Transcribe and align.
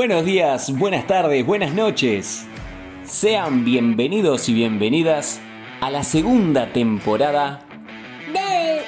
Buenos 0.00 0.24
días, 0.24 0.78
buenas 0.78 1.06
tardes, 1.06 1.44
buenas 1.44 1.74
noches. 1.74 2.46
Sean 3.04 3.66
bienvenidos 3.66 4.48
y 4.48 4.54
bienvenidas 4.54 5.42
a 5.82 5.90
la 5.90 6.04
segunda 6.04 6.72
temporada 6.72 7.60
de 8.32 8.80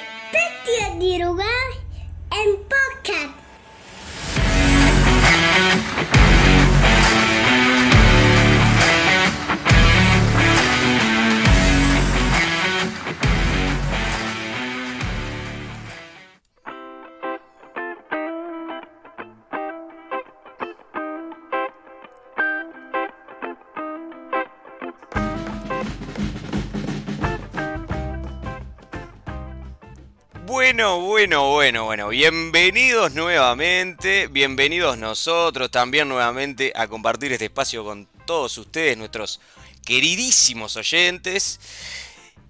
Bueno, 30.73 31.01
bueno, 31.01 31.51
bueno, 31.51 31.85
bueno. 31.85 32.07
Bienvenidos 32.07 33.13
nuevamente, 33.13 34.25
bienvenidos 34.25 34.97
nosotros 34.97 35.69
también 35.69 36.09
nuevamente 36.09 36.73
a 36.75 36.87
compartir 36.87 37.31
este 37.31 37.45
espacio 37.45 37.83
con 37.83 38.07
todos 38.25 38.57
ustedes, 38.57 38.97
nuestros 38.97 39.39
queridísimos 39.85 40.75
oyentes. 40.75 41.59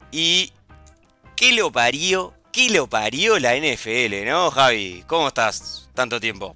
Y 0.10 0.54
qué 1.36 1.52
lo 1.52 1.70
parió, 1.70 2.34
qué 2.54 2.70
lo 2.70 2.88
parió 2.88 3.38
la 3.40 3.58
NFL, 3.58 4.26
¿no, 4.26 4.52
Javi? 4.52 5.04
¿Cómo 5.06 5.28
estás? 5.28 5.90
Tanto 5.94 6.18
tiempo. 6.22 6.56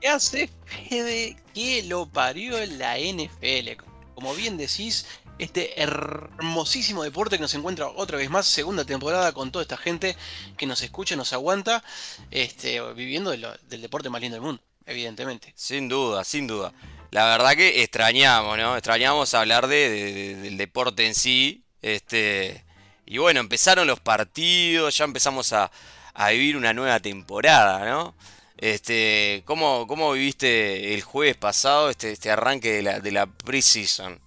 ¿Qué 0.00 0.08
hace 0.08 0.48
Fede? 0.88 1.36
¿Qué 1.52 1.82
lo 1.82 2.06
parió 2.06 2.64
la 2.64 2.96
NFL? 2.96 3.72
Como 4.14 4.34
bien 4.34 4.56
decís, 4.56 5.04
este 5.38 5.80
hermosísimo 5.82 7.02
deporte 7.02 7.36
que 7.36 7.42
nos 7.42 7.54
encuentra 7.54 7.88
otra 7.88 8.18
vez 8.18 8.30
más, 8.30 8.46
segunda 8.46 8.84
temporada 8.84 9.32
con 9.32 9.50
toda 9.50 9.62
esta 9.62 9.76
gente 9.76 10.16
que 10.56 10.66
nos 10.66 10.82
escucha, 10.82 11.16
nos 11.16 11.32
aguanta, 11.32 11.82
este, 12.30 12.80
viviendo 12.92 13.30
del 13.30 13.82
deporte 13.82 14.10
más 14.10 14.20
lindo 14.20 14.36
del 14.36 14.42
mundo, 14.42 14.62
evidentemente. 14.86 15.52
Sin 15.56 15.88
duda, 15.88 16.24
sin 16.24 16.46
duda. 16.46 16.72
La 17.10 17.26
verdad 17.26 17.54
que 17.56 17.82
extrañamos, 17.82 18.58
¿no? 18.58 18.76
Extrañamos 18.76 19.34
hablar 19.34 19.66
de- 19.68 20.34
del 20.36 20.56
deporte 20.56 21.06
en 21.06 21.14
sí. 21.14 21.64
Este, 21.82 22.64
y 23.06 23.18
bueno, 23.18 23.40
empezaron 23.40 23.86
los 23.86 24.00
partidos, 24.00 24.96
ya 24.96 25.04
empezamos 25.04 25.52
a, 25.52 25.70
a 26.14 26.30
vivir 26.30 26.56
una 26.56 26.72
nueva 26.72 26.98
temporada, 27.00 27.84
¿no? 27.84 28.14
Este, 28.56 29.42
¿cómo, 29.44 29.86
cómo 29.86 30.12
viviste 30.12 30.94
el 30.94 31.02
jueves 31.02 31.36
pasado 31.36 31.90
este, 31.90 32.12
este 32.12 32.30
arranque 32.30 32.72
de 32.72 32.82
la, 32.82 33.00
de 33.00 33.12
la 33.12 33.26
preseason? 33.26 34.20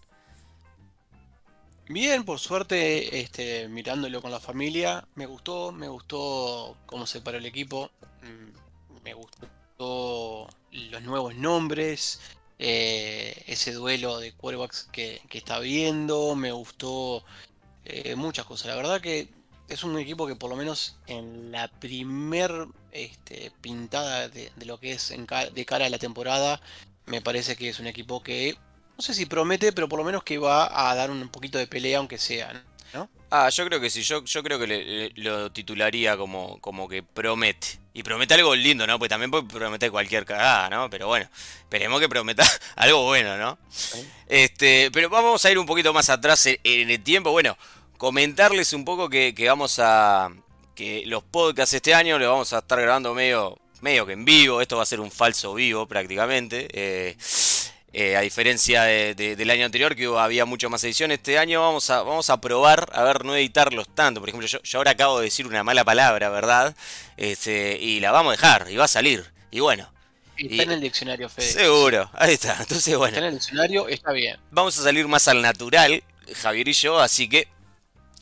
Bien, 1.90 2.26
por 2.26 2.40
suerte, 2.40 3.20
este, 3.20 3.70
mirándolo 3.70 4.22
con 4.22 4.30
la 4.30 4.42
familia, 4.42 5.08
me 5.16 5.26
gustó, 5.26 5.72
me 5.72 5.88
gustó 5.88 6.76
cómo 6.86 7.08
se 7.08 7.22
paró 7.22 7.38
el 7.38 7.46
equipo, 7.46 7.90
mm, 8.24 9.04
me 9.04 9.14
gustó 9.14 10.50
los 10.72 11.02
nuevos 11.04 11.36
nombres, 11.36 12.20
eh, 12.60 13.42
ese 13.48 13.72
duelo 13.72 14.20
de 14.20 14.34
quarterbacks 14.34 14.90
que, 14.92 15.22
que 15.30 15.38
está 15.38 15.60
viendo, 15.60 16.36
me 16.36 16.52
gustó 16.52 17.24
eh, 17.86 18.16
muchas 18.16 18.46
cosas. 18.46 18.68
La 18.68 18.76
verdad 18.76 19.00
que 19.00 19.30
es 19.70 19.84
un 19.86 19.98
equipo 19.98 20.28
que 20.28 20.36
por 20.36 20.50
lo 20.50 20.58
menos 20.58 20.98
en 21.08 21.52
la 21.52 21.70
primer 21.70 22.52
este, 22.92 23.52
pintada 23.62 24.28
de, 24.28 24.52
lo 24.66 24.78
que 24.80 24.92
es 24.92 25.12
en 25.12 25.26
de 25.26 25.66
cara 25.66 25.86
a 25.86 25.90
la 25.90 26.00
temporada, 26.00 26.62
me 27.06 27.22
parece 27.22 27.56
que 27.56 27.70
es 27.70 27.80
un 27.80 27.88
equipo 27.88 28.22
que 28.22 28.58
no 28.98 29.04
sé 29.04 29.14
si 29.14 29.26
promete, 29.26 29.72
pero 29.74 29.88
por 29.88 30.00
lo 30.00 30.06
menos 30.06 30.24
que 30.24 30.38
va 30.38 30.90
a 30.90 30.96
dar 30.96 31.12
un 31.12 31.30
poquito 31.30 31.58
de 31.58 31.68
pelea, 31.68 32.00
aunque 32.00 32.18
sea, 32.18 32.52
¿no? 32.94 33.10
Ah, 33.30 33.50
yo 33.50 33.66
creo 33.66 33.82
que 33.82 33.90
sí, 33.90 34.02
yo, 34.04 34.24
yo 34.24 34.42
creo 34.42 34.58
que 34.58 34.68
le- 34.68 34.86
le- 34.86 35.12
lo 35.16 35.52
titularía 35.52 36.16
como, 36.18 36.60
como 36.62 36.88
que 36.88 37.04
promete. 37.04 37.80
Y 37.94 38.04
promete 38.04 38.36
algo 38.36 38.56
lindo, 38.56 38.88
¿no? 38.88 38.98
Pues 39.00 39.10
también 39.10 39.30
puede 39.32 39.44
prometer 39.44 39.92
cualquier 39.92 40.24
cagada, 40.26 40.70
¿no? 40.70 40.90
Pero 40.90 41.08
bueno, 41.08 41.28
esperemos 41.62 42.00
que 42.00 42.08
prometa 42.08 42.44
algo 42.76 43.04
bueno, 43.06 43.38
¿no? 43.38 43.58
Este, 44.28 44.90
pero 44.92 45.10
vamos 45.10 45.44
a 45.46 45.52
ir 45.52 45.58
un 45.58 45.66
poquito 45.66 45.94
más 45.94 46.10
atrás 46.10 46.46
en, 46.46 46.58
en 46.64 46.90
el 46.90 47.04
tiempo. 47.04 47.32
Bueno, 47.32 47.58
comentarles 47.98 48.74
un 48.74 48.86
poco 48.86 49.10
que, 49.10 49.34
que 49.36 49.48
vamos 49.50 49.80
a. 49.80 50.30
que 50.76 51.04
los 51.08 51.24
podcasts 51.24 51.74
este 51.74 51.94
año 51.94 52.18
los 52.20 52.30
vamos 52.30 52.54
a 52.54 52.60
estar 52.60 52.80
grabando 52.80 53.14
medio. 53.14 53.58
medio 53.82 54.06
que 54.06 54.14
en 54.14 54.26
vivo. 54.26 54.62
Esto 54.62 54.78
va 54.78 54.84
a 54.84 54.86
ser 54.86 55.00
un 55.00 55.12
falso 55.12 55.54
vivo 55.54 55.88
prácticamente. 55.88 56.68
Eh, 56.72 57.18
eh, 57.94 58.16
a 58.18 58.22
diferencia 58.22 58.84
de- 58.84 59.16
de- 59.16 59.36
del 59.36 59.50
año 59.50 59.66
anterior, 59.66 59.96
que 59.96 60.06
había 60.06 60.46
mucho 60.46 60.70
más 60.70 60.84
ediciones, 60.84 61.18
este 61.20 61.38
año 61.40 61.62
vamos 61.62 61.90
a, 61.90 62.04
vamos 62.04 62.30
a 62.30 62.40
probar 62.42 62.90
a 62.94 63.04
ver 63.04 63.26
no 63.26 63.36
editarlos 63.36 63.88
tanto. 63.96 64.20
Por 64.20 64.30
ejemplo, 64.30 64.48
yo, 64.48 64.62
yo 64.62 64.78
ahora 64.80 64.92
acabo 64.92 65.20
de 65.20 65.26
decir 65.26 65.48
una 65.48 65.64
mala 65.64 65.84
palabra, 65.84 66.30
¿verdad? 66.30 66.76
Este, 67.16 67.78
y 67.82 68.00
la 68.00 68.12
vamos 68.12 68.32
a 68.34 68.36
dejar, 68.36 68.68
y 68.70 68.76
va 68.78 68.86
a 68.86 68.90
salir. 68.90 69.26
Y 69.52 69.60
bueno, 69.62 69.92
Está 70.38 70.54
Y- 70.56 70.62
en 70.62 70.72
el 70.72 70.82
diccionario, 70.82 71.30
Fede. 71.30 71.48
seguro, 71.52 72.12
ahí 72.14 72.34
está. 72.36 72.52
Entonces, 72.60 72.86
Está 72.90 72.98
bueno 73.00 73.18
en 73.18 73.24
el 73.24 73.34
diccionario, 73.34 73.88
está 73.88 74.12
bien. 74.12 74.38
vamos 74.52 74.78
a 74.78 74.84
salir 74.84 75.08
más 75.08 75.28
al 75.28 75.42
natural, 75.42 76.04
Javier 76.44 76.68
y 76.68 76.74
yo, 76.74 77.00
así 77.00 77.28
que, 77.28 77.48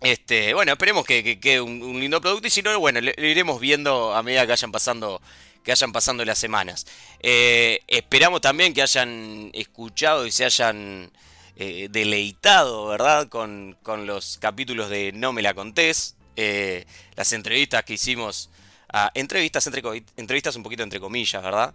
este, 0.02 0.54
bueno, 0.54 0.72
esperemos 0.72 1.06
que, 1.06 1.24
que 1.26 1.40
quede 1.42 1.60
un, 1.60 1.82
un 1.84 2.00
lindo 2.00 2.22
producto 2.22 2.48
y 2.48 2.52
si 2.52 2.62
no, 2.62 2.80
bueno, 2.80 3.02
le- 3.02 3.16
lo 3.18 3.26
iremos 3.28 3.60
viendo 3.60 4.14
a 4.16 4.24
medida 4.24 4.44
que 4.44 4.48
vayan 4.54 4.72
pasando, 4.72 5.22
que 5.66 5.72
vayan 5.72 5.92
pasando 5.92 6.24
las 6.24 6.38
semanas. 6.38 6.86
Eh, 7.20 7.82
esperamos 7.88 8.40
también 8.40 8.74
que 8.74 8.84
hayan 8.84 9.50
escuchado 9.54 10.28
y 10.28 10.32
se 10.32 10.46
hayan 10.46 11.12
eh, 11.56 11.88
deleitado, 11.90 12.86
¿verdad? 12.86 13.28
Con, 13.28 13.76
con 13.82 14.06
los 14.06 14.38
capítulos 14.38 14.90
de 14.92 15.12
No 15.12 15.34
me 15.34 15.42
la 15.42 15.56
contés, 15.56 16.16
eh, 16.36 16.86
las 17.16 17.34
entrevistas 17.34 17.84
que 17.84 17.94
hicimos, 17.94 18.52
entrevistas, 19.16 19.66
entre, 19.66 20.06
entrevistas 20.16 20.56
un 20.56 20.62
poquito 20.62 20.84
entre 20.84 21.00
comillas, 21.00 21.42
¿verdad? 21.42 21.74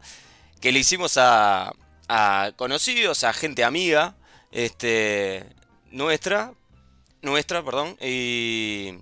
Que 0.61 0.71
le 0.71 0.79
hicimos 0.79 1.17
a, 1.17 1.73
a 2.09 2.53
conocidos, 2.56 3.25
a 3.25 3.33
gente 3.33 3.65
amiga, 3.65 4.15
este, 4.53 5.45
nuestra, 5.91 6.55
nuestra, 7.23 7.65
perdón, 7.65 7.97
y 8.00 8.95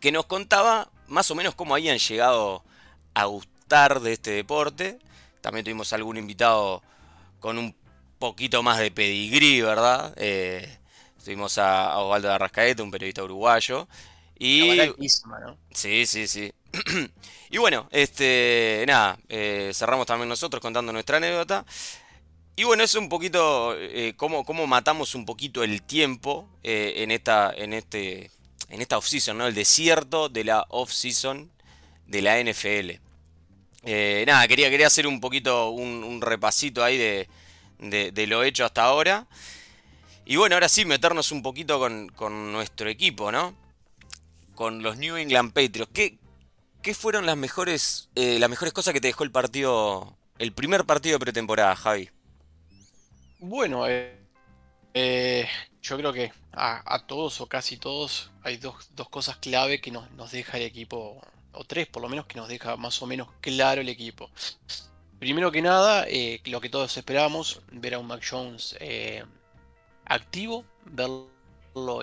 que 0.00 0.10
nos 0.10 0.24
contaba 0.24 0.90
más 1.06 1.30
o 1.30 1.34
menos 1.34 1.54
cómo 1.54 1.74
habían 1.74 1.98
llegado 1.98 2.64
a 3.12 3.26
de 3.70 4.12
este 4.12 4.32
deporte. 4.32 4.98
También 5.40 5.64
tuvimos 5.64 5.92
algún 5.92 6.16
invitado 6.16 6.82
con 7.38 7.56
un 7.56 7.74
poquito 8.18 8.62
más 8.62 8.78
de 8.78 8.90
pedigrí, 8.90 9.62
¿verdad? 9.62 10.12
Eh, 10.16 10.78
tuvimos 11.24 11.56
a, 11.58 11.92
a 11.92 11.98
Osvaldo 12.00 12.28
de 12.28 12.34
Arrascaeta, 12.34 12.82
un 12.82 12.90
periodista 12.90 13.22
uruguayo. 13.22 13.86
Y. 14.38 14.76
Sí, 15.72 16.06
sí, 16.06 16.26
sí. 16.26 16.52
y 17.50 17.58
bueno, 17.58 17.88
este, 17.92 18.84
nada, 18.88 19.18
eh, 19.28 19.70
cerramos 19.72 20.06
también 20.06 20.28
nosotros 20.28 20.60
contando 20.60 20.92
nuestra 20.92 21.18
anécdota. 21.18 21.64
Y 22.56 22.64
bueno, 22.64 22.82
es 22.82 22.94
un 22.94 23.08
poquito 23.08 23.74
eh, 23.78 24.14
cómo, 24.16 24.44
cómo 24.44 24.66
matamos 24.66 25.14
un 25.14 25.24
poquito 25.24 25.62
el 25.62 25.82
tiempo 25.82 26.48
eh, 26.62 26.94
en 26.96 27.10
esta, 27.10 27.52
en 27.56 27.72
este, 27.72 28.30
en 28.68 28.80
esta 28.80 28.98
off-season, 28.98 29.38
¿no? 29.38 29.46
El 29.46 29.54
desierto 29.54 30.28
de 30.28 30.44
la 30.44 30.66
off-season 30.68 31.50
de 32.06 32.22
la 32.22 32.42
NFL. 32.42 33.09
Eh, 33.82 34.24
nada, 34.26 34.46
quería, 34.48 34.70
quería 34.70 34.86
hacer 34.88 35.06
un 35.06 35.20
poquito 35.20 35.70
un, 35.70 36.20
repasito 36.20 36.84
ahí 36.84 36.98
de, 36.98 37.28
de- 37.78 38.26
lo 38.26 38.42
hecho 38.44 38.64
hasta 38.64 38.84
ahora. 38.84 39.26
Y 40.24 40.36
bueno, 40.36 40.54
ahora 40.56 40.68
sí, 40.68 40.84
meternos 40.84 41.32
un 41.32 41.42
poquito 41.42 41.78
con, 41.78 42.08
con 42.10 42.52
nuestro 42.52 42.88
equipo, 42.88 43.32
¿no? 43.32 43.54
con 44.54 44.82
los 44.82 44.98
New 44.98 45.16
England 45.16 45.52
Patriots. 45.52 45.90
¿Qué, 45.92 46.18
qué 46.82 46.94
fueron 46.94 47.26
las 47.26 47.36
mejores, 47.36 48.10
eh, 48.14 48.38
las 48.38 48.50
mejores 48.50 48.72
cosas 48.74 48.92
que 48.94 49.00
te 49.00 49.08
dejó 49.08 49.24
el 49.24 49.30
partido, 49.32 50.16
el 50.38 50.52
primer 50.52 50.84
partido 50.84 51.14
de 51.14 51.20
pretemporada, 51.20 51.76
Javi? 51.76 52.10
Bueno, 53.38 53.84
eh, 54.94 55.48
yo 55.82 55.96
creo 55.96 56.12
que 56.12 56.32
a, 56.52 56.94
a 56.94 57.06
todos 57.06 57.40
o 57.40 57.46
casi 57.46 57.76
todos 57.76 58.30
hay 58.42 58.56
dos, 58.58 58.90
dos 58.94 59.08
cosas 59.08 59.36
clave 59.38 59.80
que 59.80 59.90
nos, 59.90 60.10
nos 60.12 60.30
deja 60.32 60.56
el 60.58 60.64
equipo, 60.64 61.20
o 61.52 61.64
tres 61.64 61.86
por 61.86 62.02
lo 62.02 62.08
menos, 62.08 62.26
que 62.26 62.36
nos 62.38 62.48
deja 62.48 62.76
más 62.76 63.00
o 63.02 63.06
menos 63.06 63.28
claro 63.40 63.80
el 63.80 63.88
equipo. 63.88 64.30
Primero 65.20 65.52
que 65.52 65.60
nada, 65.60 66.06
eh, 66.08 66.40
lo 66.46 66.62
que 66.62 66.70
todos 66.70 66.96
esperábamos, 66.96 67.60
ver 67.72 67.92
a 67.92 67.98
un 67.98 68.06
Mac 68.06 68.24
Jones 68.28 68.74
eh, 68.80 69.22
activo, 70.06 70.64
verlo 70.86 71.28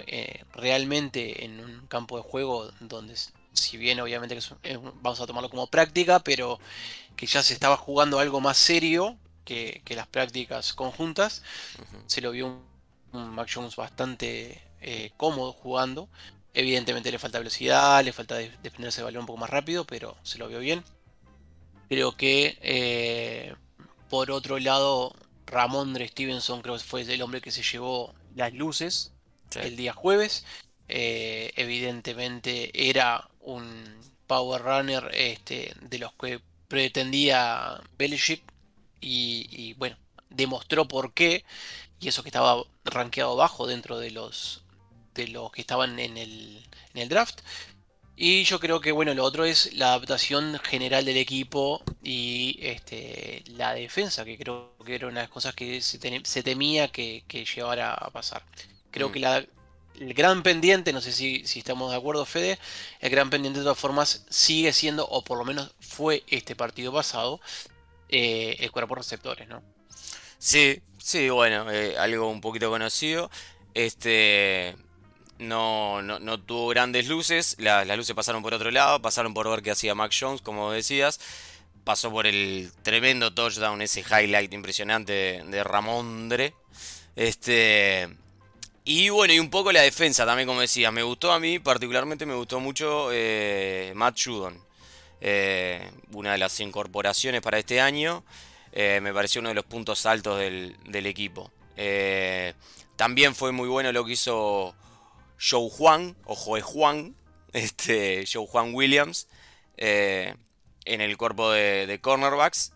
eh, 0.05 0.43
realmente 0.53 1.43
en 1.43 1.59
un 1.59 1.87
campo 1.87 2.17
de 2.17 2.21
juego 2.21 2.71
donde, 2.79 3.15
si 3.53 3.77
bien 3.77 3.99
obviamente 4.01 4.35
que 4.35 4.39
es 4.39 4.79
vamos 5.01 5.19
a 5.19 5.25
tomarlo 5.25 5.49
como 5.49 5.65
práctica, 5.65 6.19
pero 6.19 6.59
que 7.15 7.25
ya 7.25 7.41
se 7.41 7.55
estaba 7.55 7.75
jugando 7.75 8.19
algo 8.19 8.39
más 8.39 8.57
serio 8.57 9.17
que, 9.43 9.81
que 9.83 9.95
las 9.95 10.05
prácticas 10.05 10.73
conjuntas, 10.73 11.41
se 12.05 12.21
lo 12.21 12.29
vio 12.29 12.45
un, 12.45 12.61
un 13.13 13.31
Mac 13.31 13.49
Jones 13.51 13.75
bastante 13.75 14.61
cómodo 15.17 15.53
jugando. 15.53 16.07
Evidentemente 16.53 17.11
le 17.11 17.19
falta 17.19 17.39
velocidad, 17.39 18.03
le 18.03 18.13
falta 18.13 18.35
de- 18.35 18.51
defenderse 18.63 19.01
el 19.01 19.05
balón 19.05 19.21
un 19.21 19.27
poco 19.27 19.39
más 19.39 19.49
rápido, 19.49 19.85
pero 19.85 20.17
se 20.23 20.37
lo 20.39 20.47
vio 20.47 20.59
bien. 20.59 20.83
Creo 21.89 22.15
que 22.17 22.57
eh, 22.61 23.55
por 24.09 24.31
otro 24.31 24.59
lado, 24.59 25.13
Ramondre 25.45 26.07
Stevenson 26.07 26.61
creo 26.61 26.75
que 26.77 26.83
fue 26.83 27.01
el 27.03 27.21
hombre 27.21 27.41
que 27.41 27.51
se 27.51 27.63
llevó 27.63 28.13
las 28.35 28.53
luces 28.53 29.13
Sí. 29.51 29.59
el 29.61 29.77
día 29.77 29.93
jueves. 29.93 30.45
Eh, 30.89 31.53
evidentemente 31.55 32.71
era 32.89 33.29
un 33.41 33.99
power 34.27 34.61
runner 34.63 35.09
este, 35.13 35.73
de 35.81 35.99
los 35.99 36.13
que 36.13 36.41
pretendía 36.67 37.81
Belichick 37.97 38.43
y, 39.01 39.47
y, 39.51 39.73
bueno, 39.75 39.97
demostró 40.29 40.87
por 40.87 41.13
qué 41.13 41.45
y 41.99 42.07
eso 42.09 42.23
que 42.23 42.29
estaba 42.29 42.63
rankeado 42.85 43.35
bajo 43.35 43.67
dentro 43.67 43.99
de 43.99 44.11
los 44.11 44.63
de 45.17 45.29
los 45.29 45.51
que 45.51 45.61
estaban 45.61 45.99
en 45.99 46.17
el, 46.17 46.65
en 46.95 47.01
el 47.03 47.09
draft. 47.09 47.41
Y 48.15 48.43
yo 48.45 48.59
creo 48.59 48.81
que 48.81 48.91
bueno, 48.91 49.13
lo 49.13 49.23
otro 49.23 49.45
es 49.45 49.73
la 49.73 49.89
adaptación 49.89 50.59
general 50.63 51.05
del 51.05 51.17
equipo 51.17 51.83
y 52.03 52.57
este, 52.61 53.43
la 53.47 53.73
defensa, 53.75 54.25
que 54.25 54.37
creo 54.37 54.75
que 54.85 54.95
era 54.95 55.07
una 55.07 55.21
de 55.21 55.23
las 55.25 55.31
cosas 55.31 55.53
que 55.55 55.81
se, 55.81 55.99
temía 56.43 56.87
que, 56.89 57.23
que 57.27 57.45
llegara 57.45 57.93
a 57.93 58.09
pasar. 58.11 58.43
Creo 58.91 59.11
Mm. 59.11 59.13
que 59.13 59.19
la, 59.19 59.37
el 59.99 60.13
gran 60.15 60.43
pendiente, 60.43 60.93
no 60.93 61.01
sé 61.01 61.11
si, 61.11 61.45
si 61.45 61.59
estamos 61.59 61.91
de 61.91 61.97
acuerdo, 61.97 62.25
Fede, 62.25 62.59
el 62.99 63.11
gran 63.11 63.29
pendiente 63.29 63.59
de 63.59 63.65
todas 63.65 63.79
formas 63.79 64.25
sigue 64.29 64.73
siendo, 64.73 65.07
o 65.07 65.23
por 65.23 65.37
lo 65.37 65.45
menos 65.45 65.75
fue 65.79 66.23
este 66.27 66.55
partido 66.55 66.91
pasado, 66.93 67.39
eh, 68.09 68.57
el 68.59 68.71
cuerpo 68.71 68.95
receptores, 68.95 69.47
¿no? 69.47 69.63
Sí, 70.39 70.81
sí, 70.97 71.29
bueno, 71.29 71.69
eh, 71.71 71.97
algo 71.97 72.29
un 72.29 72.41
poquito 72.41 72.69
conocido. 72.69 73.29
Este 73.73 74.75
no, 75.39 76.01
no, 76.01 76.39
tuvo 76.39 76.67
grandes 76.69 77.07
luces. 77.07 77.55
la- 77.59 77.85
las 77.85 77.97
luces 77.97 78.15
pasaron 78.15 78.41
por 78.43 78.53
otro 78.53 78.71
lado, 78.71 79.01
pasaron 79.01 79.33
por 79.33 79.49
ver 79.49 79.61
qué 79.61 79.71
hacía 79.71 79.95
Mac 79.95 80.11
Jones, 80.17 80.41
como 80.41 80.71
decías. 80.71 81.19
Pasó 81.83 82.11
por 82.11 82.27
el 82.27 82.71
tremendo 82.83 83.33
touchdown, 83.33 83.81
ese 83.81 84.01
highlight 84.01 84.53
impresionante 84.53 85.43
de, 85.45 85.63
Ramondre. 85.63 86.53
Este. 87.15 88.09
Y 88.83 89.09
bueno, 89.09 89.33
y 89.33 89.39
un 89.39 89.49
poco 89.49 89.71
la 89.71 89.81
defensa 89.81 90.25
también, 90.25 90.47
como 90.47 90.61
decías. 90.61 90.91
Me 90.93 91.03
gustó 91.03 91.31
a 91.31 91.39
mí, 91.39 91.59
particularmente 91.59 92.25
me 92.25 92.35
gustó 92.35 92.59
mucho 92.59 93.09
eh, 93.11 93.91
Matt 93.95 94.17
Judon. 94.23 94.61
Eh, 95.21 95.89
una 96.13 96.33
de 96.33 96.37
las 96.37 96.59
incorporaciones 96.59 97.41
para 97.41 97.59
este 97.59 97.79
año. 97.81 98.23
Eh, 98.73 98.99
me 99.01 99.13
pareció 99.13 99.39
uno 99.41 99.49
de 99.49 99.55
los 99.55 99.65
puntos 99.65 100.05
altos 100.05 100.39
del, 100.39 100.75
del 100.85 101.05
equipo. 101.05 101.51
También 102.95 103.35
fue 103.35 103.51
muy 103.51 103.67
bueno 103.69 103.91
lo 103.91 104.03
que 104.03 104.13
hizo 104.13 104.75
Joe 105.39 105.69
Juan, 105.69 106.15
o 106.25 106.35
Joe 106.35 106.61
Juan, 106.61 107.15
este, 107.53 108.25
Joe 108.31 108.47
Juan 108.47 108.73
Williams, 108.73 109.27
eh, 109.77 110.35
en 110.85 111.01
el 111.01 111.17
cuerpo 111.17 111.51
de, 111.51 111.99
cornerbacks. 112.01 112.71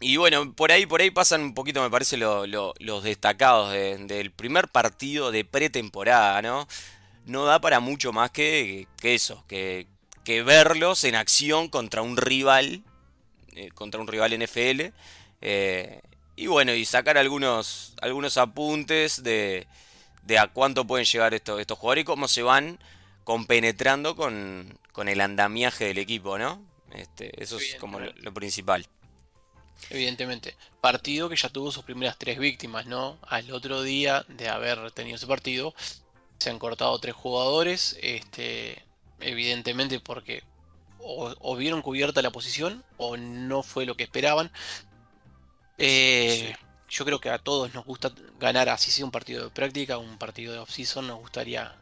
Y 0.00 0.16
bueno, 0.16 0.54
por 0.54 0.72
ahí, 0.72 0.86
por 0.86 1.02
ahí 1.02 1.10
pasan 1.10 1.42
un 1.42 1.54
poquito, 1.54 1.82
me 1.82 1.90
parece, 1.90 2.16
lo- 2.16 2.46
lo- 2.46 2.72
los 2.78 3.02
destacados 3.04 3.70
de- 3.72 3.98
del 3.98 4.30
primer 4.32 4.68
partido 4.68 5.30
de 5.30 5.44
pretemporada, 5.44 6.40
¿no? 6.42 6.66
No 7.26 7.44
da 7.44 7.60
para 7.60 7.80
mucho 7.80 8.12
más 8.12 8.30
que, 8.30 8.86
que 9.00 9.14
eso, 9.14 9.44
que, 9.48 9.86
que 10.24 10.42
verlos 10.42 11.04
en 11.04 11.16
acción 11.16 11.68
contra 11.68 12.02
un 12.02 12.16
rival, 12.16 12.82
eh, 13.56 13.70
contra 13.74 14.00
un 14.00 14.08
rival 14.08 14.32
NFL. 14.34 14.92
eh, 15.42 16.02
y 16.36 16.46
bueno, 16.48 16.74
y 16.74 16.84
sacar 16.86 17.18
algunos, 17.18 17.94
algunos 18.02 18.36
apuntes 18.38 19.22
de, 19.22 19.66
de 20.22 20.38
a 20.38 20.48
cuánto 20.48 20.86
pueden 20.86 21.06
llegar 21.06 21.34
estos, 21.34 21.60
estos 21.60 21.78
jugadores 21.78 22.02
y 22.02 22.04
cómo 22.04 22.28
se 22.28 22.42
van 22.42 22.78
compenetrando 23.24 24.16
con, 24.16 24.78
con 24.92 25.08
el 25.08 25.20
andamiaje 25.20 25.86
del 25.86 25.98
equipo, 25.98 26.38
¿no? 26.38 26.62
Este, 26.92 27.42
eso 27.42 27.58
es 27.58 27.76
como 27.76 28.00
lo, 28.00 28.34
principal. 28.34 28.86
Evidentemente. 29.88 30.56
Partido 30.80 31.28
que 31.28 31.36
ya 31.36 31.48
tuvo 31.48 31.70
sus 31.72 31.84
primeras 31.84 32.18
tres 32.18 32.38
víctimas, 32.38 32.86
¿no? 32.86 33.18
Al 33.22 33.50
otro 33.52 33.82
día 33.82 34.24
de 34.28 34.48
haber 34.48 34.90
tenido 34.92 35.16
ese 35.16 35.26
partido, 35.26 35.74
se 36.38 36.50
han 36.50 36.58
cortado 36.58 36.98
tres 36.98 37.14
jugadores, 37.14 37.96
este, 38.02 38.82
evidentemente 39.20 40.00
porque 40.00 40.42
o, 40.98 41.34
o 41.38 41.56
vieron 41.56 41.82
cubierta 41.82 42.22
la 42.22 42.30
posición 42.30 42.84
o 42.96 43.16
no 43.16 43.62
fue 43.62 43.86
lo 43.86 43.96
que 43.96 44.04
esperaban. 44.04 44.50
Eh, 45.78 46.54
Yo 46.90 47.04
creo 47.04 47.20
que 47.20 47.30
a 47.30 47.38
todos 47.38 47.72
nos 47.74 47.84
gusta 47.84 48.12
ganar, 48.38 48.68
así 48.68 48.90
sea 48.90 49.04
un 49.04 49.10
partido 49.12 49.44
de 49.44 49.50
práctica, 49.50 49.96
un 49.98 50.18
partido 50.18 50.52
de 50.52 50.58
off-season, 50.58 51.06
nos 51.06 51.20
gustaría, 51.20 51.74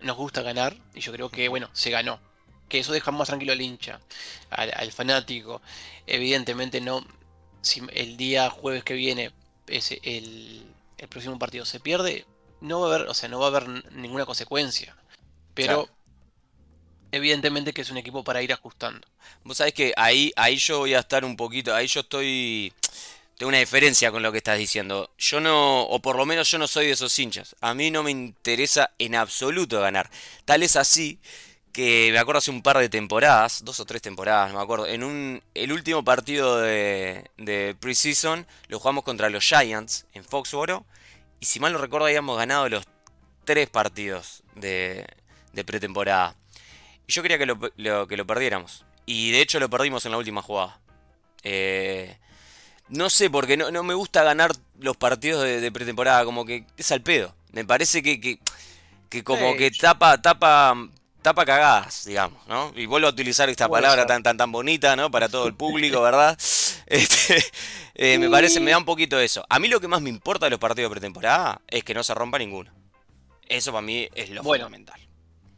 nos 0.00 0.16
gusta 0.16 0.42
ganar 0.42 0.76
y 0.94 1.00
yo 1.00 1.12
creo 1.12 1.30
que, 1.30 1.48
bueno, 1.48 1.70
se 1.72 1.90
ganó. 1.90 2.20
Que 2.68 2.80
eso 2.80 2.92
deja 2.92 3.12
más 3.12 3.28
tranquilo 3.28 3.52
al 3.52 3.60
hincha, 3.60 4.00
al, 4.50 4.72
al 4.76 4.90
fanático. 4.92 5.62
Evidentemente 6.06 6.80
no, 6.80 7.06
si 7.62 7.80
el 7.92 8.16
día 8.16 8.50
jueves 8.50 8.82
que 8.84 8.94
viene 8.94 9.30
ese, 9.68 10.00
el, 10.02 10.66
el 10.98 11.08
próximo 11.08 11.38
partido 11.38 11.64
se 11.64 11.78
pierde, 11.80 12.26
no 12.60 12.80
va 12.80 12.92
a 12.92 12.94
haber, 12.96 13.08
o 13.08 13.14
sea, 13.14 13.28
no 13.28 13.38
va 13.38 13.46
a 13.46 13.48
haber 13.50 13.68
ninguna 13.92 14.26
consecuencia. 14.26 14.96
Pero 15.54 15.86
Claro. 15.86 15.96
evidentemente 17.12 17.72
que 17.72 17.82
es 17.82 17.90
un 17.90 17.96
equipo 17.98 18.24
para 18.24 18.42
ir 18.42 18.52
ajustando. 18.52 19.06
Vos 19.44 19.58
sabés 19.58 19.74
que 19.74 19.92
ahí, 19.96 20.32
ahí 20.36 20.56
yo 20.56 20.80
voy 20.80 20.94
a 20.94 21.00
estar 21.00 21.24
un 21.24 21.36
poquito, 21.36 21.74
ahí 21.74 21.86
yo 21.86 22.00
estoy, 22.00 22.72
tengo 23.38 23.48
una 23.48 23.58
diferencia 23.58 24.10
con 24.10 24.22
lo 24.22 24.32
que 24.32 24.38
estás 24.38 24.58
diciendo. 24.58 25.10
Yo 25.18 25.40
no, 25.40 25.82
o 25.82 26.00
por 26.00 26.16
lo 26.16 26.26
menos 26.26 26.50
yo 26.50 26.58
no 26.58 26.66
soy 26.66 26.86
de 26.86 26.92
esos 26.92 27.18
hinchas. 27.18 27.54
A 27.60 27.74
mí 27.74 27.90
no 27.90 28.02
me 28.02 28.10
interesa 28.10 28.92
en 28.98 29.14
absoluto 29.14 29.80
ganar. 29.80 30.10
Tal 30.44 30.62
es 30.62 30.76
así 30.76 31.20
que 31.72 32.08
me 32.10 32.18
acuerdo 32.18 32.38
hace 32.38 32.50
un 32.50 32.62
par 32.62 32.78
de 32.78 32.88
temporadas, 32.88 33.62
dos 33.62 33.80
o 33.80 33.84
tres 33.84 34.00
temporadas, 34.00 34.50
no 34.50 34.56
me 34.56 34.64
acuerdo. 34.64 34.86
En 34.86 35.04
un, 35.04 35.42
el 35.52 35.72
último 35.72 36.02
partido 36.02 36.58
de, 36.58 37.30
de 37.36 37.76
preseason 37.78 38.46
lo 38.68 38.78
jugamos 38.78 39.04
contra 39.04 39.28
los 39.28 39.44
Giants 39.44 40.06
en 40.14 40.24
Foxboro. 40.24 40.86
Y 41.38 41.44
si 41.44 41.60
mal 41.60 41.74
no 41.74 41.78
recuerdo, 41.78 42.06
habíamos 42.06 42.38
ganado 42.38 42.70
los 42.70 42.84
tres 43.44 43.68
partidos 43.68 44.42
de, 44.54 45.06
de 45.52 45.64
pretemporada. 45.64 46.34
Y 47.06 47.12
yo 47.12 47.20
quería 47.22 47.36
que 47.36 47.44
lo, 47.44 47.58
que 48.08 48.16
lo 48.16 48.26
perdiéramos. 48.26 48.86
Y 49.04 49.32
de 49.32 49.42
hecho 49.42 49.60
lo 49.60 49.68
perdimos 49.68 50.06
en 50.06 50.12
la 50.12 50.18
última 50.18 50.40
jugada. 50.40 50.80
Eh, 51.42 52.16
no 52.88 53.10
sé, 53.10 53.30
porque 53.30 53.56
no, 53.56 53.70
no 53.70 53.82
me 53.82 53.94
gusta 53.94 54.22
ganar 54.22 54.52
los 54.78 54.96
partidos 54.96 55.42
de, 55.44 55.60
de 55.60 55.72
pretemporada. 55.72 56.24
Como 56.24 56.44
que 56.44 56.64
es 56.76 56.92
al 56.92 57.02
pedo. 57.02 57.34
Me 57.52 57.64
parece 57.64 58.02
que, 58.02 58.20
que, 58.20 58.38
que 59.08 59.24
como 59.24 59.52
Sí, 59.52 59.58
que 59.58 59.70
tapa, 59.70 60.20
tapa, 60.20 60.74
tapa 61.22 61.44
cagadas, 61.46 62.04
digamos, 62.04 62.46
¿no? 62.48 62.72
Y 62.76 62.86
vuelvo 62.86 63.08
a 63.08 63.10
utilizar 63.10 63.48
esta 63.48 63.68
Puede 63.68 63.82
palabra 63.82 64.02
ser. 64.02 64.08
tan, 64.08 64.22
tan, 64.22 64.36
tan 64.36 64.52
bonita, 64.52 64.94
¿no? 64.96 65.10
Para 65.10 65.28
todo 65.28 65.46
el 65.46 65.54
público, 65.54 66.00
¿verdad? 66.02 66.38
Este, 66.88 67.44
eh, 67.96 68.16
me 68.16 68.30
parece, 68.30 68.60
me 68.60 68.70
da 68.70 68.78
un 68.78 68.84
poquito 68.84 69.18
eso. 69.18 69.44
A 69.48 69.58
mí 69.58 69.66
lo 69.66 69.80
que 69.80 69.88
más 69.88 70.00
me 70.00 70.08
importa 70.08 70.46
de 70.46 70.50
los 70.50 70.60
partidos 70.60 70.88
de 70.88 70.94
pretemporada 70.94 71.60
es 71.66 71.82
que 71.82 71.94
no 71.94 72.04
se 72.04 72.14
rompa 72.14 72.38
ninguno. 72.38 72.72
Eso 73.48 73.72
para 73.72 73.82
mí 73.82 74.08
es 74.14 74.30
lo 74.30 74.44
Bueno. 74.44 74.66
fundamental. 74.66 75.00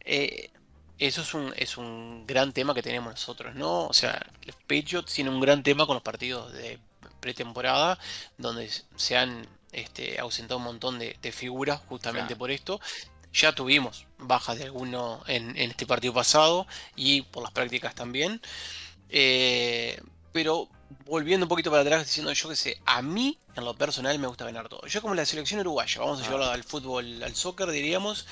Eh, 0.05 0.51
eso 0.99 1.21
es 1.23 1.35
un, 1.35 1.53
es 1.57 1.77
un 1.77 2.27
gran 2.27 2.53
tema 2.53 2.75
que 2.75 2.83
tenemos 2.83 3.13
nosotros, 3.13 3.55
¿no? 3.55 3.87
O 3.87 3.93
sea, 3.93 4.27
los 4.45 4.57
Patriots 4.57 5.13
tienen 5.13 5.35
un 5.35 5.41
gran 5.41 5.63
tema 5.63 5.87
con 5.87 5.95
los 5.97 6.03
partidos 6.03 6.53
de 6.55 6.79
pretemporada, 7.21 7.99
donde 8.37 8.71
se 8.97 9.17
han 9.17 9.47
este, 9.73 10.19
ausentado 10.19 10.59
un 10.59 10.65
montón 10.65 10.99
de, 10.99 11.17
de 11.21 11.33
figuras 11.33 11.81
justamente 11.89 12.29
Claro. 12.29 12.39
por 12.39 12.51
esto. 12.51 12.81
Ya 13.33 13.53
tuvimos 13.53 14.07
bajas 14.19 14.59
de 14.59 14.65
alguno 14.65 15.23
en, 15.27 15.51
en 15.57 15.71
este 15.71 15.87
partido 15.87 16.15
pasado 16.15 16.67
y 16.97 17.23
por 17.23 17.43
las 17.43 17.53
prácticas 17.53 17.95
también. 17.95 18.41
Eh, 19.11 20.01
pero 20.33 20.69
volviendo 21.05 21.45
un 21.45 21.49
poquito 21.49 21.71
para 21.71 21.83
atrás, 21.83 22.07
diciendo 22.07 22.33
yo 22.33 22.49
que 22.49 22.57
sé, 22.57 22.79
a 22.85 23.03
mí 23.03 23.39
en 23.55 23.65
lo 23.65 23.75
personal 23.75 24.19
me 24.19 24.27
gusta 24.27 24.45
ganar 24.45 24.69
todo. 24.69 24.87
Yo 24.87 25.01
como 25.03 25.15
la 25.15 25.25
selección 25.27 25.61
uruguaya, 25.61 26.01
vamos 26.01 26.19
a 26.21 26.23
Ah. 26.23 26.25
llevarlo 26.27 26.47
al 26.51 26.65
fútbol, 26.65 27.23
al 27.23 27.35
soccer 27.35 27.71
diríamos, 27.71 28.27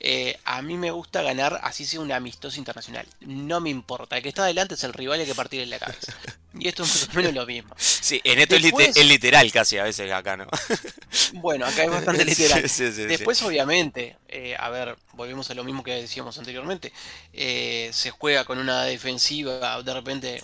eh, 0.00 0.38
a 0.44 0.62
mí 0.62 0.76
me 0.78 0.90
gusta 0.90 1.22
ganar 1.22 1.60
así 1.62 1.84
sea 1.84 2.00
un 2.00 2.10
amistoso 2.12 2.58
internacional. 2.58 3.06
No 3.20 3.60
me 3.60 3.70
importa, 3.70 4.16
el 4.16 4.22
que 4.22 4.28
está 4.30 4.44
adelante 4.44 4.74
es 4.74 4.84
el 4.84 4.92
rival 4.92 5.18
y 5.18 5.22
hay 5.22 5.26
que 5.28 5.34
partirle 5.34 5.66
la 5.66 5.78
cabeza. 5.78 6.12
Y 6.58 6.68
esto 6.68 6.82
es 6.84 6.88
más 6.90 7.08
o 7.08 7.16
menos 7.16 7.34
lo 7.34 7.46
mismo. 7.46 7.74
Sí, 8.02 8.20
en 8.24 8.40
esto 8.40 8.56
es, 8.56 8.62
Después- 8.62 8.96
es 8.96 9.06
literal 9.06 9.50
casi 9.52 9.78
a 9.78 9.84
veces 9.84 10.10
acá, 10.10 10.36
¿no? 10.36 10.46
Bueno, 11.34 11.66
acá 11.66 11.84
es 11.84 11.90
bastante 11.90 12.24
literal. 12.24 12.62
Sí, 12.62 12.68
sí, 12.68 12.86
sí, 12.88 12.92
sí. 12.92 13.02
Después, 13.04 13.40
obviamente, 13.42 14.16
eh, 14.28 14.56
a 14.58 14.68
ver, 14.70 14.96
volvemos 15.12 15.48
a 15.50 15.54
lo 15.54 15.64
mismo 15.64 15.82
que 15.82 15.92
decíamos 15.94 16.36
anteriormente. 16.38 16.92
eh, 17.32 17.90
se 17.92 18.10
juega 18.10 18.44
con 18.44 18.58
una 18.58 18.82
defensiva 18.84 19.80
de 19.82 19.94
repente 19.94 20.42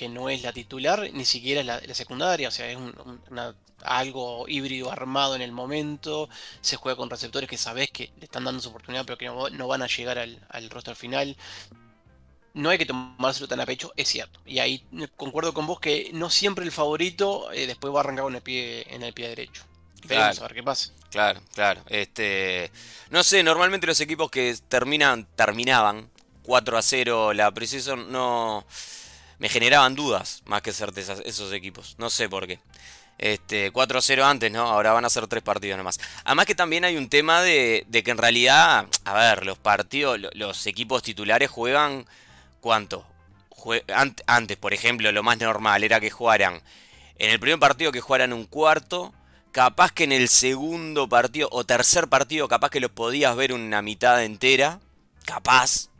que 0.00 0.08
no 0.08 0.30
es 0.30 0.42
la 0.42 0.52
titular, 0.52 1.08
ni 1.12 1.24
siquiera 1.26 1.60
es 1.60 1.66
la, 1.66 1.78
la 1.80 1.94
secundaria, 1.94 2.48
o 2.48 2.50
sea, 2.50 2.70
es 2.70 2.76
un- 2.76 2.94
una- 3.30 3.54
algo 3.82 4.48
híbrido 4.48 4.90
armado 4.90 5.34
en 5.36 5.42
el 5.42 5.52
momento. 5.52 6.28
Se 6.62 6.76
juega 6.76 6.96
con 6.96 7.10
receptores 7.10 7.48
que 7.50 7.58
sabes 7.58 7.90
que 7.90 8.10
le 8.18 8.24
están 8.24 8.44
dando 8.44 8.60
su 8.62 8.70
oportunidad, 8.70 9.04
pero 9.04 9.18
que 9.18 9.26
no, 9.26 9.48
no 9.50 9.68
van 9.68 9.82
a 9.82 9.86
llegar 9.88 10.18
al, 10.18 10.38
al 10.48 10.70
roster 10.70 10.96
final. 10.96 11.36
No 12.52 12.70
hay 12.70 12.78
que 12.78 12.86
tomárselo 12.86 13.46
tan 13.46 13.60
a 13.60 13.66
pecho, 13.66 13.92
es 13.96 14.08
cierto. 14.08 14.40
Y 14.44 14.58
ahí 14.58 14.84
concuerdo 15.16 15.54
con 15.54 15.66
vos 15.66 15.78
que 15.80 16.10
no 16.14 16.30
siempre 16.30 16.64
el 16.64 16.72
favorito 16.72 17.52
eh, 17.52 17.66
después 17.66 17.92
va 17.94 17.98
a 17.98 18.02
arrancar 18.02 18.24
con 18.24 18.34
el 18.34 18.42
pie, 18.42 18.86
en 18.92 19.02
el 19.02 19.12
pie 19.12 19.28
derecho. 19.28 19.62
Claro. 20.08 20.38
a 20.40 20.42
ver 20.44 20.54
qué 20.54 20.62
pasa. 20.62 20.92
Claro, 21.10 21.40
claro. 21.54 21.82
Este, 21.88 22.70
no 23.10 23.22
sé, 23.22 23.42
normalmente 23.42 23.86
los 23.86 24.00
equipos 24.00 24.30
que 24.30 24.56
terminan, 24.68 25.26
terminaban 25.36 26.08
4 26.42 26.76
a 26.78 26.82
0 26.82 27.32
la 27.34 27.50
Precision 27.52 28.10
no 28.10 28.64
me 29.40 29.48
generaban 29.48 29.96
dudas 29.96 30.42
más 30.44 30.62
que 30.62 30.72
certezas 30.72 31.20
esos 31.24 31.52
equipos. 31.52 31.96
No 31.98 32.10
sé 32.10 32.28
por 32.28 32.46
qué. 32.46 32.60
Este, 33.18 33.72
4-0 33.72 34.22
antes, 34.22 34.52
¿no? 34.52 34.62
Ahora 34.62 34.92
van 34.92 35.04
a 35.04 35.10
ser 35.10 35.26
tres 35.26 35.42
partidos 35.42 35.76
nomás. 35.76 35.98
Además 36.24 36.46
que 36.46 36.54
también 36.54 36.84
hay 36.84 36.96
un 36.96 37.08
tema 37.08 37.42
de, 37.42 37.84
que 37.90 38.10
en 38.10 38.18
realidad, 38.18 38.86
a 39.04 39.14
ver, 39.14 39.44
los 39.44 39.58
partidos, 39.58 40.20
los 40.34 40.66
equipos 40.66 41.02
titulares 41.02 41.50
juegan 41.50 42.06
¿cuánto? 42.60 43.04
antes, 44.26 44.56
por 44.56 44.72
ejemplo, 44.72 45.12
lo 45.12 45.22
más 45.22 45.38
normal 45.38 45.84
era 45.84 46.00
que 46.00 46.10
jugaran 46.10 46.62
en 47.20 47.30
el 47.30 47.38
primer 47.38 47.58
partido 47.58 47.92
que 47.92 48.00
jugaran 48.00 48.32
un 48.32 48.46
cuarto, 48.46 49.12
capaz 49.52 49.92
que 49.92 50.04
en 50.04 50.12
el 50.12 50.30
segundo 50.30 51.06
partido 51.06 51.50
o 51.52 51.64
tercer 51.64 52.08
partido, 52.08 52.48
capaz 52.48 52.70
que 52.70 52.80
los 52.80 52.90
podías 52.90 53.36
ver 53.36 53.52
una 53.52 53.82
mitad 53.82 54.24
entera, 54.24 54.80
capaz. 55.26 55.90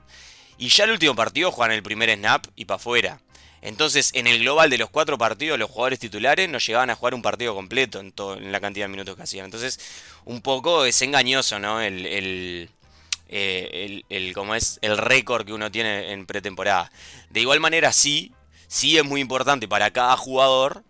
Y 0.56 0.68
ya 0.68 0.84
el 0.84 0.92
último 0.92 1.14
partido 1.14 1.52
juegan 1.52 1.76
el 1.76 1.82
primer 1.82 2.14
snap 2.16 2.46
y 2.56 2.64
para 2.64 2.76
afuera. 2.76 3.20
Entonces, 3.62 4.10
en 4.14 4.26
el 4.26 4.40
global 4.40 4.70
de 4.70 4.78
los 4.78 4.90
cuatro 4.90 5.18
partidos, 5.18 5.58
los 5.58 5.70
jugadores 5.70 5.98
titulares 5.98 6.48
no 6.48 6.58
llegaban 6.58 6.90
a 6.90 6.94
jugar 6.94 7.14
un 7.14 7.22
partido 7.22 7.54
completo 7.54 8.00
en, 8.00 8.12
en 8.16 8.52
la 8.52 8.60
cantidad 8.60 8.84
de 8.84 8.90
minutos 8.90 9.16
que 9.16 9.22
hacían. 9.22 9.44
Entonces, 9.44 9.78
un 10.24 10.40
poco 10.40 10.84
es 10.84 11.00
engañoso, 11.02 11.58
¿no? 11.58 11.80
El, 11.80 12.06
el, 12.06 12.70
eh, 13.28 14.02
el, 14.08 14.34
es, 14.56 14.78
el 14.82 14.98
récord 14.98 15.46
que 15.46 15.52
uno 15.52 15.70
tiene 15.70 16.12
en 16.12 16.26
pretemporada. 16.26 16.90
De 17.28 17.40
igual 17.40 17.60
manera, 17.60 17.92
sí, 17.92 18.32
sí 18.66 18.96
es 18.98 19.04
muy 19.04 19.20
importante 19.20 19.68
para 19.68 19.90
cada 19.90 20.16
jugador 20.16 20.82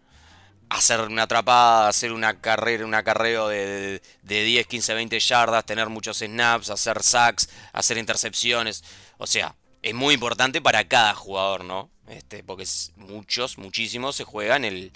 hacer 0.71 1.01
una 1.01 1.25
atrapada, 1.25 1.89
hacer 1.89 2.13
una 2.13 2.41
carrera, 2.41 2.87
un 2.87 2.95
acarreo 2.95 3.49
de, 3.49 4.01
de 4.23 4.45
10, 4.45 4.67
15, 4.69 4.95
20 4.95 5.21
yardas, 5.21 5.67
tener 5.67 5.89
muchos 5.89 6.19
snaps, 6.19 6.71
hacer 6.71 7.03
sacks, 7.03 7.51
hacer 7.73 7.99
intercepciones. 7.99 8.85
O 9.19 9.27
sea, 9.27 9.57
es 9.83 9.95
muy 9.95 10.15
importante 10.15 10.63
para 10.63 10.87
cada 10.87 11.15
jugador, 11.15 11.65
¿no? 11.65 11.91
Este, 12.11 12.43
porque 12.43 12.65
muchos, 12.97 13.57
muchísimos 13.57 14.17
se 14.17 14.25
juegan 14.25 14.65
el, 14.65 14.91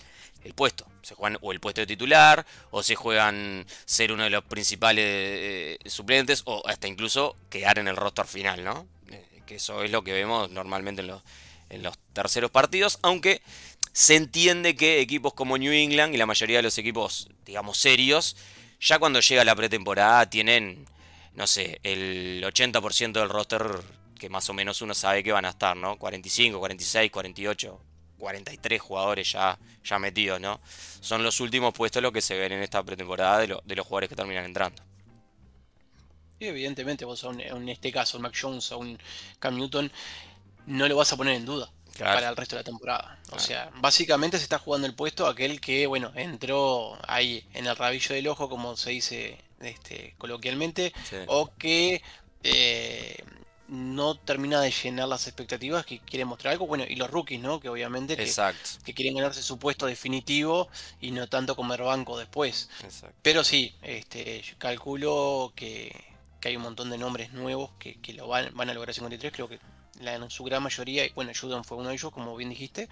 puesto. 0.56 0.86
Se 1.02 1.14
juegan 1.14 1.38
o 1.42 1.52
el 1.52 1.60
puesto 1.60 1.80
de 1.80 1.86
titular, 1.86 2.44
o 2.70 2.82
se 2.82 2.96
juegan 2.96 3.64
ser 3.84 4.12
uno 4.12 4.24
de 4.24 4.30
los 4.30 4.44
principales 4.44 5.04
eh, 5.06 5.78
suplentes, 5.86 6.42
o 6.44 6.62
hasta 6.66 6.88
incluso 6.88 7.36
quedar 7.48 7.78
en 7.78 7.88
el 7.88 7.96
roster 7.96 8.26
final, 8.26 8.64
¿no? 8.64 8.86
Eh, 9.10 9.42
que 9.46 9.56
eso 9.56 9.82
es 9.84 9.90
lo 9.90 10.02
que 10.02 10.12
vemos 10.12 10.50
normalmente 10.50 11.02
en 11.02 11.08
los, 11.08 11.22
en 11.70 11.82
los 11.82 11.96
terceros 12.12 12.50
partidos, 12.50 12.98
aunque 13.02 13.42
se 13.92 14.16
entiende 14.16 14.74
que 14.74 15.00
equipos 15.00 15.34
como 15.34 15.56
New 15.56 15.72
England 15.72 16.14
y 16.14 16.18
la 16.18 16.26
mayoría 16.26 16.58
de 16.58 16.64
los 16.64 16.76
equipos, 16.78 17.28
digamos, 17.46 17.78
serios, 17.78 18.36
ya 18.80 18.98
cuando 18.98 19.20
llega 19.20 19.44
la 19.44 19.54
pretemporada 19.54 20.28
tienen, 20.28 20.84
no 21.34 21.46
sé, 21.46 21.80
el 21.84 22.42
80% 22.44 23.12
del 23.12 23.28
roster 23.28 23.62
que 24.24 24.30
más 24.30 24.48
o 24.48 24.54
menos 24.54 24.80
uno 24.80 24.94
sabe 24.94 25.22
que 25.22 25.32
van 25.32 25.44
a 25.44 25.50
estar, 25.50 25.76
¿no? 25.76 25.98
45, 25.98 26.58
46, 26.58 27.10
48, 27.10 27.80
43 28.18 28.80
jugadores 28.80 29.30
ya, 29.30 29.58
ya 29.84 29.98
metidos, 29.98 30.40
¿no? 30.40 30.62
Son 31.02 31.22
los 31.22 31.40
últimos 31.40 31.74
puestos 31.74 32.02
los 32.02 32.10
que 32.10 32.22
se 32.22 32.34
ven 32.38 32.52
en 32.52 32.62
esta 32.62 32.82
pretemporada 32.82 33.40
de, 33.40 33.58
de 33.62 33.76
los 33.76 33.86
jugadores 33.86 34.08
que 34.08 34.16
terminan 34.16 34.46
entrando. 34.46 34.82
Y 36.38 36.46
evidentemente 36.46 37.04
vos 37.04 37.22
en 37.22 37.68
este 37.68 37.92
caso, 37.92 38.18
Mac 38.18 38.34
Jones 38.40 38.72
o 38.72 38.78
un 38.78 38.98
Cam 39.38 39.56
Newton, 39.56 39.92
no 40.68 40.88
lo 40.88 40.96
vas 40.96 41.12
a 41.12 41.18
poner 41.18 41.34
en 41.34 41.44
duda 41.44 41.70
para 41.98 42.30
el 42.30 42.36
resto 42.36 42.56
de 42.56 42.60
la 42.60 42.64
temporada. 42.64 43.18
O 43.30 43.38
sea, 43.38 43.70
básicamente 43.74 44.38
se 44.38 44.44
está 44.44 44.58
jugando 44.58 44.86
el 44.86 44.94
puesto 44.94 45.26
aquel 45.26 45.60
que, 45.60 45.86
bueno, 45.86 46.12
entró 46.14 46.98
ahí 47.06 47.46
en 47.52 47.66
el 47.66 47.76
rabillo 47.76 48.14
del 48.14 48.28
ojo, 48.28 48.48
como 48.48 48.74
se 48.74 48.88
dice 48.88 49.36
este, 49.60 50.14
coloquialmente, 50.16 50.94
o 51.26 51.52
que 51.58 52.02
eh, 52.42 53.16
no 53.68 54.16
termina 54.16 54.60
de 54.60 54.70
llenar 54.70 55.08
las 55.08 55.26
expectativas 55.26 55.86
que 55.86 55.98
quiere 56.00 56.24
mostrar 56.24 56.52
algo. 56.52 56.66
Bueno, 56.66 56.84
y 56.88 56.96
los 56.96 57.10
rookies, 57.10 57.40
¿no? 57.40 57.60
Que 57.60 57.68
obviamente 57.68 58.16
que, 58.16 58.94
quieren 58.94 59.14
ganarse 59.14 59.42
su 59.42 59.58
puesto 59.58 59.86
definitivo 59.86 60.68
y 61.00 61.10
no 61.10 61.28
tanto 61.28 61.56
comer 61.56 61.82
banco 61.82 62.18
después. 62.18 62.68
Pero 63.22 63.44
sí, 63.44 63.74
este, 63.82 64.42
calculo 64.58 65.52
que, 65.54 66.14
hay 66.42 66.56
un 66.56 66.62
montón 66.62 66.90
de 66.90 66.98
nombres 66.98 67.32
nuevos 67.32 67.70
que, 67.78 67.98
lo 68.12 68.28
van, 68.28 68.50
van 68.54 68.70
a 68.70 68.74
lograr 68.74 68.94
53. 68.94 69.32
Creo 69.32 69.48
que 69.48 69.58
la, 70.00 70.14
en 70.14 70.30
su 70.30 70.44
gran 70.44 70.62
mayoría, 70.62 71.04
bueno, 71.14 71.32
Judon 71.38 71.64
fue 71.64 71.78
uno 71.78 71.88
de 71.88 71.94
ellos, 71.94 72.12
como 72.12 72.36
bien 72.36 72.50
dijiste, 72.50 72.88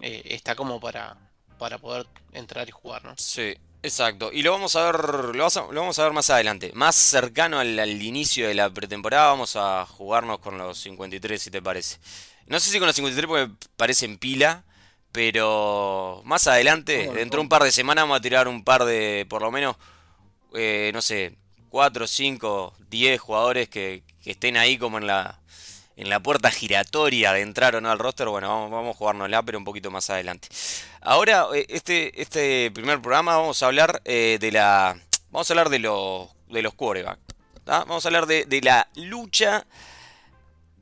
eh, 0.00 0.22
está 0.26 0.54
como 0.54 0.80
para, 0.80 1.16
para 1.58 1.78
poder 1.78 2.06
entrar 2.32 2.68
y 2.68 2.72
jugar, 2.72 3.04
¿no? 3.04 3.14
Sí. 3.16 3.54
Exacto, 3.84 4.30
y 4.32 4.40
lo 4.40 4.50
vamos 4.52 4.76
a 4.76 4.90
ver, 4.90 5.36
lo, 5.36 5.46
vamos 5.50 5.98
a 5.98 6.04
ver 6.04 6.12
más 6.14 6.30
adelante. 6.30 6.72
Más 6.72 6.96
cercano 6.96 7.58
al, 7.58 8.02
inicio 8.02 8.48
de 8.48 8.54
la 8.54 8.70
pretemporada, 8.70 9.26
vamos 9.26 9.56
a 9.56 9.84
jugarnos 9.84 10.38
con 10.38 10.56
los 10.56 10.78
53, 10.78 11.42
si 11.42 11.50
te 11.50 11.60
parece. 11.60 11.98
No 12.46 12.58
sé 12.60 12.70
si 12.70 12.78
con 12.78 12.86
los 12.86 12.96
53 12.96 13.28
porque 13.28 13.66
parecen 13.76 14.16
pila, 14.16 14.64
pero 15.12 16.22
más 16.24 16.46
adelante, 16.46 17.10
dentro 17.14 17.40
de 17.40 17.42
un 17.42 17.50
par 17.50 17.62
de 17.62 17.72
semanas, 17.72 18.04
vamos 18.04 18.16
a 18.16 18.22
tirar 18.22 18.48
un 18.48 18.64
par 18.64 18.86
de, 18.86 19.26
por 19.28 19.42
lo 19.42 19.50
menos, 19.50 19.76
eh, 20.54 20.90
no 20.94 21.02
sé, 21.02 21.36
4, 21.68 22.06
5, 22.06 22.74
10 22.88 23.20
jugadores 23.20 23.68
que, 23.68 24.02
que 24.22 24.30
estén 24.30 24.56
ahí 24.56 24.78
como 24.78 24.96
en 24.96 25.06
la, 25.06 25.42
en 25.96 26.08
la 26.08 26.20
puerta 26.20 26.50
giratoria 26.50 27.32
de 27.32 27.40
entrar 27.40 27.76
o 27.76 27.80
no 27.80 27.90
al 27.90 27.98
roster, 27.98 28.28
bueno, 28.28 28.48
vamos, 28.48 28.70
vamos 28.70 28.94
a 28.94 28.98
jugárnosla, 28.98 29.42
pero 29.42 29.58
un 29.58 29.64
poquito 29.64 29.90
más 29.90 30.10
adelante. 30.10 30.48
Ahora, 31.00 31.46
eh, 31.54 31.66
este, 31.68 32.20
este 32.20 32.70
primer 32.72 33.00
programa 33.00 33.36
vamos 33.36 33.62
a 33.62 33.66
hablar 33.66 34.02
eh, 34.04 34.38
de 34.40 34.52
la. 34.52 34.98
Vamos 35.30 35.50
a 35.50 35.52
hablar 35.52 35.68
de 35.68 35.78
los, 35.78 36.28
de 36.48 36.62
los 36.62 36.74
quarterbacks. 36.74 37.20
Vamos 37.64 38.04
a 38.04 38.08
hablar 38.08 38.26
de, 38.26 38.44
de, 38.44 38.60
la 38.60 38.88
lucha 38.94 39.66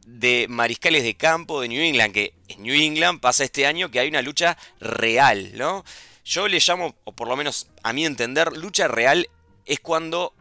de 0.05 0.47
mariscales 0.49 1.05
de 1.05 1.15
campo 1.15 1.61
de 1.61 1.69
New 1.69 1.83
England. 1.83 2.13
Que 2.13 2.35
en 2.49 2.63
New 2.63 2.75
England 2.75 3.21
pasa 3.21 3.45
este 3.45 3.67
año 3.67 3.91
que 3.91 4.01
hay 4.01 4.09
una 4.09 4.23
lucha 4.23 4.57
real, 4.81 5.53
¿no? 5.55 5.85
Yo 6.25 6.49
le 6.49 6.59
llamo, 6.61 6.95
o 7.05 7.13
por 7.13 7.29
lo 7.29 7.37
menos 7.37 7.69
a 7.83 7.93
mi 7.93 8.05
entender, 8.05 8.57
lucha 8.57 8.89
real 8.89 9.29
es 9.65 9.81
cuando 9.81 10.35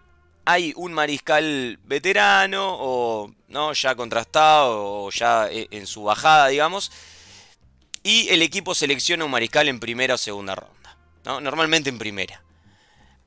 hay 0.45 0.73
un 0.75 0.93
mariscal 0.93 1.79
veterano 1.83 2.75
o 2.79 3.33
no 3.47 3.73
ya 3.73 3.95
contrastado 3.95 5.03
o 5.03 5.11
ya 5.11 5.47
e, 5.51 5.67
en 5.71 5.87
su 5.87 6.03
bajada, 6.03 6.47
digamos, 6.47 6.91
y 8.03 8.29
el 8.29 8.41
equipo 8.41 8.73
selecciona 8.73 9.25
un 9.25 9.31
mariscal 9.31 9.67
en 9.67 9.79
primera 9.79 10.15
o 10.15 10.17
segunda 10.17 10.55
ronda, 10.55 10.97
¿no? 11.25 11.39
Normalmente 11.41 11.89
en 11.89 11.99
primera. 11.99 12.41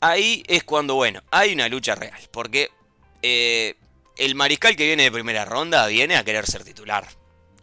Ahí 0.00 0.42
es 0.48 0.64
cuando, 0.64 0.94
bueno, 0.94 1.22
hay 1.30 1.52
una 1.52 1.68
lucha 1.68 1.94
real, 1.94 2.20
porque 2.30 2.70
eh, 3.22 3.76
el 4.18 4.34
mariscal 4.34 4.76
que 4.76 4.86
viene 4.86 5.04
de 5.04 5.12
primera 5.12 5.44
ronda 5.44 5.86
viene 5.86 6.16
a 6.16 6.24
querer 6.24 6.46
ser 6.46 6.64
titular. 6.64 7.06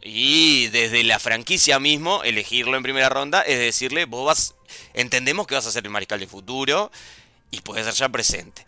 Y 0.02 0.68
desde 0.70 1.04
la 1.04 1.20
franquicia 1.20 1.80
mismo, 1.80 2.24
elegirlo 2.24 2.76
en 2.76 2.82
primera 2.82 3.10
ronda 3.10 3.42
es 3.44 3.60
decirle, 3.60 4.06
vos 4.06 4.26
vas, 4.26 4.56
entendemos 4.96 5.46
que 5.46 5.54
vas 5.54 5.68
a 5.68 5.72
ser 5.72 5.84
el 5.86 5.92
mariscal 5.92 6.20
de 6.20 6.26
futuro 6.26 6.92
y 7.52 7.62
puedes 7.62 7.86
ser 7.86 7.94
ya 7.94 8.10
presente. 8.10 8.66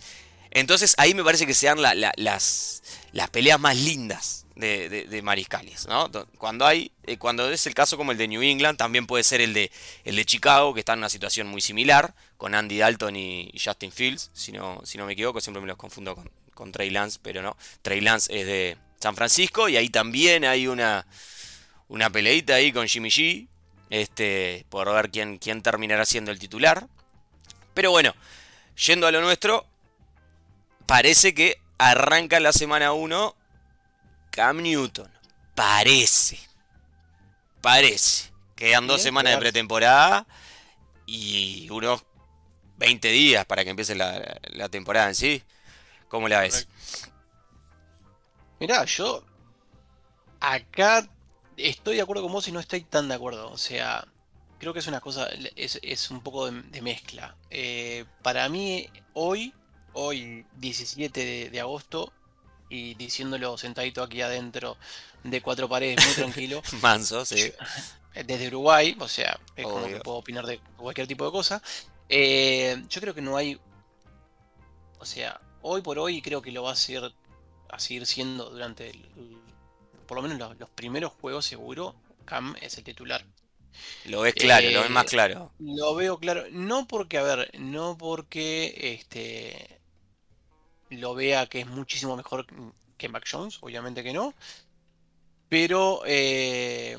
Entonces 0.54 0.94
ahí 0.98 1.16
me 1.16 1.24
parece 1.24 1.48
que 1.48 1.56
sean 1.56 1.82
las, 1.82 1.96
las 2.16 3.30
peleas 3.32 3.60
más 3.60 3.76
lindas 3.76 4.46
de, 4.56 5.22
mariscales, 5.24 5.88
¿no? 5.88 6.12
Cuando 6.38 6.66
hay, 6.68 6.92
eh, 7.06 7.18
cuando 7.18 7.50
es 7.50 7.66
el 7.66 7.74
caso 7.74 7.98
como 7.98 8.12
el 8.12 8.20
de 8.20 8.28
New 8.28 8.42
England, 8.44 8.78
también 8.78 9.08
puede 9.08 9.24
ser 9.24 9.42
el 9.42 9.54
de, 9.54 9.72
el 10.04 10.16
de 10.16 10.26
Chicago, 10.26 10.74
que 10.74 10.82
está 10.82 10.94
en 10.94 11.00
una 11.00 11.10
situación 11.10 11.48
muy 11.48 11.60
similar, 11.60 12.14
con 12.38 12.54
Andy 12.54 12.78
Dalton 12.78 13.16
y, 13.16 13.52
Justin 13.64 13.92
Fields, 13.92 14.30
si 14.34 14.52
no, 14.52 14.80
si 14.84 15.00
no 15.00 15.08
me 15.08 15.14
equivoco, 15.14 15.42
siempre 15.42 15.62
me 15.62 15.68
los 15.68 15.78
confundo 15.78 16.16
con, 16.54 16.72
Trey 16.72 16.92
Lance, 16.92 17.20
pero 17.22 17.42
no, 17.42 17.58
Trey 17.82 18.00
Lance 18.00 18.40
es 18.40 18.46
de 18.46 18.78
San 19.00 19.16
Francisco, 19.16 19.68
y 19.70 19.76
ahí 19.76 19.90
también 19.90 20.46
hay 20.46 20.68
una, 20.68 21.06
una 21.88 22.10
peleita 22.12 22.54
ahí 22.54 22.72
con 22.72 22.88
Jimmy 22.88 23.10
G, 23.10 23.48
este, 23.90 24.66
por 24.70 24.92
ver 24.94 25.10
quién, 25.10 25.40
quién 25.40 25.62
terminará 25.62 26.06
siendo 26.06 26.32
el 26.32 26.40
titular. 26.40 26.88
Pero 27.74 27.92
bueno, 27.92 28.14
yendo 28.76 29.08
a 29.08 29.12
lo 29.12 29.22
nuestro, 29.22 29.66
parece 30.86 31.34
que 31.34 31.60
arranca 31.78 32.40
la 32.40 32.54
semana 32.54 32.94
1 32.94 33.36
Cam 34.32 34.62
Newton. 34.62 35.12
Parece. 35.56 36.40
Parece. 37.62 38.32
Quedan 38.56 38.88
dos 38.88 39.02
semanas 39.02 39.34
de 39.34 39.40
pretemporada 39.40 40.26
y 41.06 41.70
unos 41.70 42.04
20 42.78 43.08
días 43.10 43.46
para 43.46 43.64
que 43.64 43.70
empiece 43.70 43.96
la, 43.96 44.70
temporada 44.70 45.10
en 45.10 45.16
sí. 45.16 45.44
¿Cómo 46.08 46.28
la 46.28 46.42
ves? 46.42 46.68
Mirá, 48.60 48.86
yo 48.86 49.24
acá 50.40 51.08
estoy 51.58 51.96
de 51.96 52.02
acuerdo 52.02 52.24
con 52.24 52.32
vos 52.32 52.48
y 52.48 52.52
no 52.52 52.60
estoy 52.60 52.82
tan 52.82 53.08
de 53.08 53.16
acuerdo. 53.16 53.52
O 53.52 53.58
sea, 53.58 54.06
creo 54.60 54.74
que 54.74 54.80
es 54.80 54.88
una 54.88 55.02
cosa, 55.02 55.28
es, 55.56 56.12
un 56.12 56.22
poco 56.22 56.50
de, 56.52 56.82
mezcla. 56.82 57.36
Eh, 57.50 58.06
para 58.22 58.50
mí, 58.50 58.90
hoy 59.14 59.54
hoy 59.94 60.46
17 60.58 61.50
de, 61.50 61.60
agosto 61.60 62.12
y 62.70 62.96
diciéndolo 62.96 63.58
sentadito 63.58 64.04
aquí 64.04 64.22
adentro 64.22 64.78
de 65.24 65.42
cuatro 65.42 65.70
paredes 65.70 66.06
muy 66.06 66.16
tranquilo. 66.16 66.62
Manso, 66.82 67.26
sí. 67.26 67.52
Desde 68.26 68.48
Uruguay, 68.48 68.96
o 69.00 69.08
sea, 69.08 69.40
es 69.56 69.66
como 69.66 69.88
que 69.88 70.00
puedo 70.00 70.18
opinar 70.18 70.46
de 70.46 70.60
cualquier 70.78 71.08
tipo 71.08 71.26
de 71.26 71.32
cosa. 71.32 71.62
Eh, 72.10 72.84
yo 72.88 73.02
creo 73.02 73.16
que 73.16 73.22
no 73.22 73.38
hay. 73.38 73.60
O 75.00 75.06
sea, 75.06 75.42
hoy 75.64 75.82
por 75.82 75.98
hoy 75.98 76.22
creo 76.22 76.42
que 76.42 76.52
lo 76.52 76.64
va 76.64 76.74
a 76.74 76.76
ser 76.76 77.12
a 77.70 77.80
seguir 77.80 78.06
siendo 78.06 78.52
durante 78.52 78.92
por 80.06 80.18
lo 80.18 80.22
menos 80.22 80.58
los, 80.60 80.70
primeros 80.70 81.14
juegos 81.20 81.46
seguro 81.46 81.96
Cam 82.26 82.56
es 82.62 82.78
el 82.78 82.84
titular. 82.84 83.26
Lo 84.06 84.22
ves 84.22 84.36
claro, 84.36 84.70
lo 84.70 84.82
ves 84.82 84.90
Eh, 84.90 84.94
más 84.94 85.06
claro. 85.06 85.52
Lo 85.60 85.96
veo 85.96 86.20
claro, 86.20 86.46
no 86.52 86.88
porque, 86.88 87.18
a 87.18 87.24
ver, 87.24 87.52
no 87.60 87.98
porque 87.98 88.94
este 88.94 89.82
lo 91.00 91.16
vea 91.16 91.48
que 91.48 91.62
es 91.62 91.68
muchísimo 91.68 92.16
mejor 92.16 92.46
que 92.98 93.10
Mac 93.10 93.26
Jones, 93.30 93.58
obviamente 93.62 94.04
que 94.04 94.14
no, 94.14 94.34
pero 95.50 96.02
eh, 96.06 96.98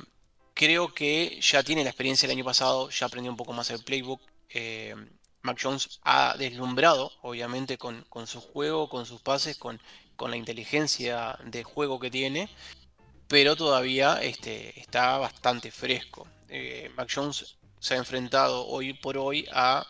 creo 0.54 0.94
que 0.94 1.38
ya 1.40 1.62
tiene 1.62 1.82
la 1.84 1.90
experiencia 1.90 2.28
del 2.28 2.36
año 2.36 2.44
pasado, 2.44 2.90
ya 2.90 3.06
aprendió 3.06 3.30
un 3.30 3.36
poco 3.36 3.52
más 3.52 3.70
el 3.70 3.82
playbook. 3.82 4.20
eh, 4.50 4.94
Mac 5.42 5.58
Jones 5.62 6.00
ha 6.04 6.36
deslumbrado, 6.38 7.12
obviamente, 7.20 7.76
con, 7.76 8.02
con 8.08 8.26
su 8.26 8.40
juego, 8.40 8.88
con 8.88 9.04
sus 9.04 9.20
pases, 9.20 9.58
con, 9.58 9.78
con 10.16 10.30
la 10.30 10.38
inteligencia 10.38 11.38
de 11.44 11.64
juego 11.64 12.00
que 12.00 12.10
tiene, 12.10 12.48
pero 13.28 13.54
todavía 13.54 14.22
este, 14.22 14.78
está 14.80 15.18
bastante 15.18 15.70
fresco. 15.70 16.26
Eh, 16.48 16.90
Mac 16.96 17.10
Jones 17.14 17.56
se 17.78 17.94
ha 17.94 17.98
enfrentado 17.98 18.66
hoy 18.66 18.94
por 18.94 19.18
hoy 19.18 19.46
a 19.52 19.86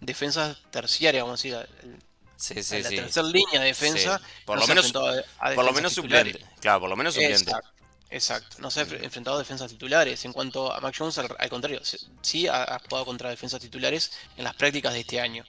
defensas 0.00 0.58
terciarias, 0.70 1.22
vamos 1.22 1.44
a 1.44 1.48
decir, 1.48 2.00
Sí, 2.38 2.62
sí, 2.62 2.80
la 2.82 2.88
sí. 2.88 2.96
tercera 2.96 3.26
línea 3.26 3.60
de 3.60 3.66
defensa. 3.66 4.20
Por 4.44 4.56
no 4.56 4.60
lo 4.60 4.66
se 4.66 4.72
ha 4.72 4.74
menos, 4.76 4.86
enfrentado 4.86 5.24
a- 5.40 5.50
a 5.50 5.54
por 5.54 5.64
lo 5.64 5.72
menos 5.72 5.92
titulares. 5.94 6.32
suplente. 6.34 6.60
Claro, 6.60 6.80
por 6.80 6.88
lo 6.90 6.96
menos 6.96 7.14
suplente. 7.14 7.42
Exacto, 7.50 7.70
exacto. 8.10 8.56
No 8.60 8.70
se 8.70 8.80
ha 8.80 8.86
enfre- 8.86 9.02
enfrentado 9.02 9.36
a 9.36 9.38
defensas 9.40 9.70
titulares. 9.70 10.24
En 10.24 10.32
cuanto 10.32 10.72
a 10.72 10.80
Mac 10.80 10.94
Jones, 10.96 11.18
al, 11.18 11.28
al 11.36 11.48
contrario, 11.50 11.80
sí 12.22 12.46
ha, 12.46 12.62
ha 12.62 12.78
jugado 12.78 13.04
contra 13.06 13.28
defensas 13.30 13.60
titulares 13.60 14.12
en 14.36 14.44
las 14.44 14.54
prácticas 14.54 14.92
de 14.94 15.00
este 15.00 15.20
año. 15.20 15.44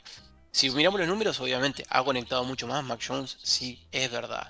Si 0.52 0.70
miramos 0.72 1.00
los 1.00 1.08
números, 1.08 1.40
obviamente 1.40 1.86
ha 1.90 2.04
conectado 2.04 2.44
mucho 2.44 2.66
más 2.66 2.84
Mac 2.84 3.00
Jones, 3.08 3.38
sí, 3.44 3.80
es 3.92 4.10
verdad. 4.10 4.50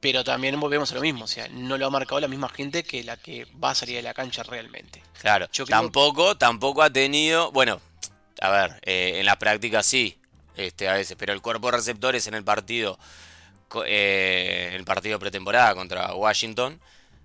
Pero 0.00 0.24
también 0.24 0.58
volvemos 0.58 0.90
a 0.92 0.96
lo 0.96 1.00
mismo, 1.00 1.24
o 1.24 1.28
sea, 1.28 1.48
no 1.48 1.78
lo 1.78 1.86
ha 1.86 1.90
marcado 1.90 2.20
la 2.20 2.26
misma 2.28 2.48
gente 2.48 2.82
que 2.82 3.04
la 3.04 3.16
que 3.16 3.46
va 3.62 3.70
a 3.70 3.74
salir 3.74 3.96
de 3.96 4.02
la 4.02 4.12
cancha 4.12 4.42
realmente. 4.42 5.00
Claro, 5.20 5.46
Yo 5.52 5.64
creo- 5.64 5.78
tampoco, 5.78 6.36
tampoco 6.36 6.82
ha 6.82 6.90
tenido, 6.90 7.52
bueno, 7.52 7.80
a 8.40 8.50
ver, 8.50 8.80
eh, 8.82 9.20
en 9.20 9.26
la 9.26 9.38
práctica 9.38 9.82
sí, 9.84 10.18
este, 10.56 10.88
a 10.88 10.94
veces, 10.94 11.16
pero 11.18 11.32
el 11.32 11.40
cuerpo 11.40 11.70
de 11.70 11.76
receptores 11.78 12.26
en 12.26 12.34
el 12.34 12.44
partido, 12.44 12.98
eh, 13.86 14.66
en 14.68 14.74
el 14.74 14.84
partido 14.84 15.18
pretemporada 15.18 15.74
contra 15.74 16.14
Washington, 16.14 16.80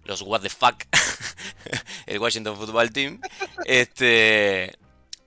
los 0.06 0.22
what 0.22 0.42
the 0.42 0.50
fuck, 0.50 0.84
el 2.06 2.20
Washington 2.20 2.56
Football 2.56 2.92
Team, 2.92 3.20
este, 3.66 4.76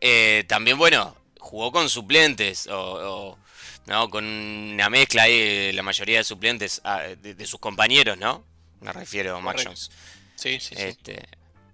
eh, 0.01 0.45
también 0.49 0.79
bueno, 0.79 1.17
jugó 1.39 1.73
con 1.73 1.89
suplentes 1.89 2.67
o, 2.67 2.79
o, 2.79 3.39
no, 3.87 4.09
con 4.09 4.25
una 4.25 4.89
mezcla 4.89 5.25
ahí, 5.25 5.73
la 5.73 5.83
mayoría 5.83 6.19
de 6.19 6.25
suplentes 6.25 6.81
ah, 6.85 7.03
de, 7.03 7.35
de 7.35 7.47
sus 7.47 7.61
compañeros, 7.61 8.17
¿no? 8.19 8.45
Me 8.81 8.93
refiero 8.93 9.37
a 9.37 9.41
Mac. 9.41 9.61
Jones. 9.63 9.91
Sí, 10.37 10.59
sí, 10.61 10.75
sí. 10.75 10.83
Este, 10.83 11.29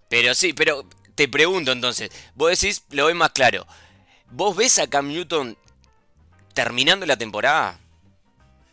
pero 0.09 0.35
sí, 0.35 0.53
pero 0.53 0.89
te 1.15 1.29
pregunto 1.29 1.73
entonces, 1.73 2.11
vos 2.35 2.51
decís, 2.51 2.83
lo 2.91 3.07
ves 3.07 3.15
más 3.15 3.31
claro. 3.31 3.67
¿Vos 4.31 4.57
ves 4.57 4.79
a 4.81 4.89
Cam 4.89 5.09
Newton 5.09 5.57
terminando 6.57 7.05
la 7.05 7.17
temporada 7.17 7.79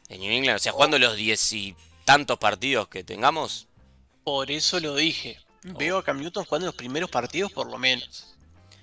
en 0.08 0.22
New 0.22 0.32
England? 0.32 0.56
O 0.56 0.60
sea, 0.60 0.72
jugando 0.72 0.98
los 0.98 1.16
diez 1.18 1.52
y 1.52 1.76
tantos 2.06 2.40
partidos 2.40 2.88
que 2.88 3.04
tengamos. 3.04 3.68
Por 4.24 4.50
eso 4.50 4.80
lo 4.80 4.96
dije. 4.96 5.38
Oh. 5.70 5.78
Veo 5.78 5.98
a 5.98 6.04
Cam 6.04 6.20
Newton 6.20 6.46
jugando 6.46 6.68
los 6.68 6.76
primeros 6.76 7.10
partidos 7.10 7.52
por 7.52 7.70
lo 7.70 7.78
menos. 7.78 8.36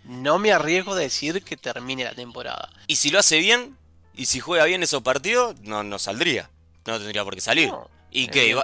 No 0.04 0.38
me 0.38 0.52
arriesgo 0.52 0.92
a 0.92 0.99
decir 0.99 1.42
que 1.42 1.57
termine 1.57 2.04
la 2.04 2.14
temporada. 2.14 2.71
Y 2.87 2.97
si 2.97 3.11
lo 3.11 3.19
hace 3.19 3.38
bien, 3.38 3.76
y 4.14 4.26
si 4.26 4.38
juega 4.38 4.66
bien 4.66 4.83
esos 4.83 5.02
partidos, 5.02 5.59
no, 5.61 5.83
no 5.83 5.99
saldría. 5.99 6.50
No 6.87 6.99
tendría 6.99 7.25
por 7.25 7.35
qué 7.35 7.40
salir. 7.40 7.69
No, 7.69 7.88
¿Y 8.11 8.28
qué? 8.28 8.57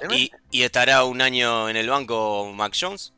¿Y, 0.50 0.62
estará 0.62 1.04
un 1.04 1.20
año 1.22 1.68
en 1.68 1.76
el 1.76 1.88
banco 1.88 2.52
Mac 2.54 2.74
Jones? 2.78 3.12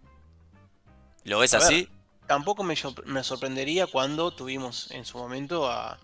¿Lo 1.24 1.40
ves 1.40 1.54
A 1.54 1.58
ver, 1.58 1.66
así? 1.66 1.88
Tampoco 2.26 2.62
me, 2.62 2.74
me 3.06 3.24
sorprendería 3.24 3.86
cuando 3.86 4.30
tuvimos 4.30 4.90
en 4.90 5.04
su 5.04 5.18
momento 5.18 5.68
a, 5.68 5.98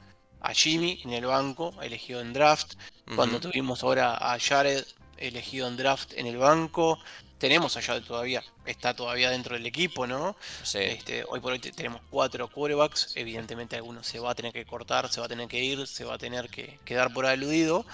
a 0.44 0.52
Jimmy 0.54 1.00
en 1.04 1.12
el 1.12 1.26
banco, 1.26 1.74
elegido 1.82 2.20
en 2.20 2.32
draft. 2.32 2.74
Cuando 3.16 3.40
tuvimos 3.40 3.82
ahora 3.82 4.14
a 4.32 4.38
Jared, 4.38 4.84
elegido 5.16 5.68
en 5.68 5.76
draft 5.76 6.12
en 6.16 6.26
el 6.26 6.36
banco. 6.38 6.98
Tenemos 7.38 7.76
a 7.76 7.82
Jared 7.82 8.04
todavía, 8.04 8.42
está 8.64 8.94
todavía 8.94 9.28
dentro 9.30 9.54
del 9.54 9.66
equipo, 9.66 10.06
¿no? 10.06 10.36
Sí. 10.62 10.78
Este, 10.78 11.24
hoy 11.28 11.40
por 11.40 11.52
hoy 11.52 11.58
te- 11.58 11.72
tenemos 11.72 12.00
cuatro 12.08 12.48
quarterbacks. 12.48 13.12
Evidentemente 13.16 13.76
alguno 13.76 14.02
se 14.02 14.18
va 14.20 14.30
a 14.30 14.34
tener 14.34 14.52
que 14.52 14.64
cortar, 14.64 15.12
se 15.12 15.20
va 15.20 15.26
a 15.26 15.28
tener 15.28 15.48
que 15.48 15.62
ir, 15.62 15.86
se 15.86 16.04
va 16.04 16.14
a 16.14 16.18
tener 16.18 16.48
que 16.48 16.78
quedar 16.84 17.12
por 17.12 17.26
aludido. 17.26 17.84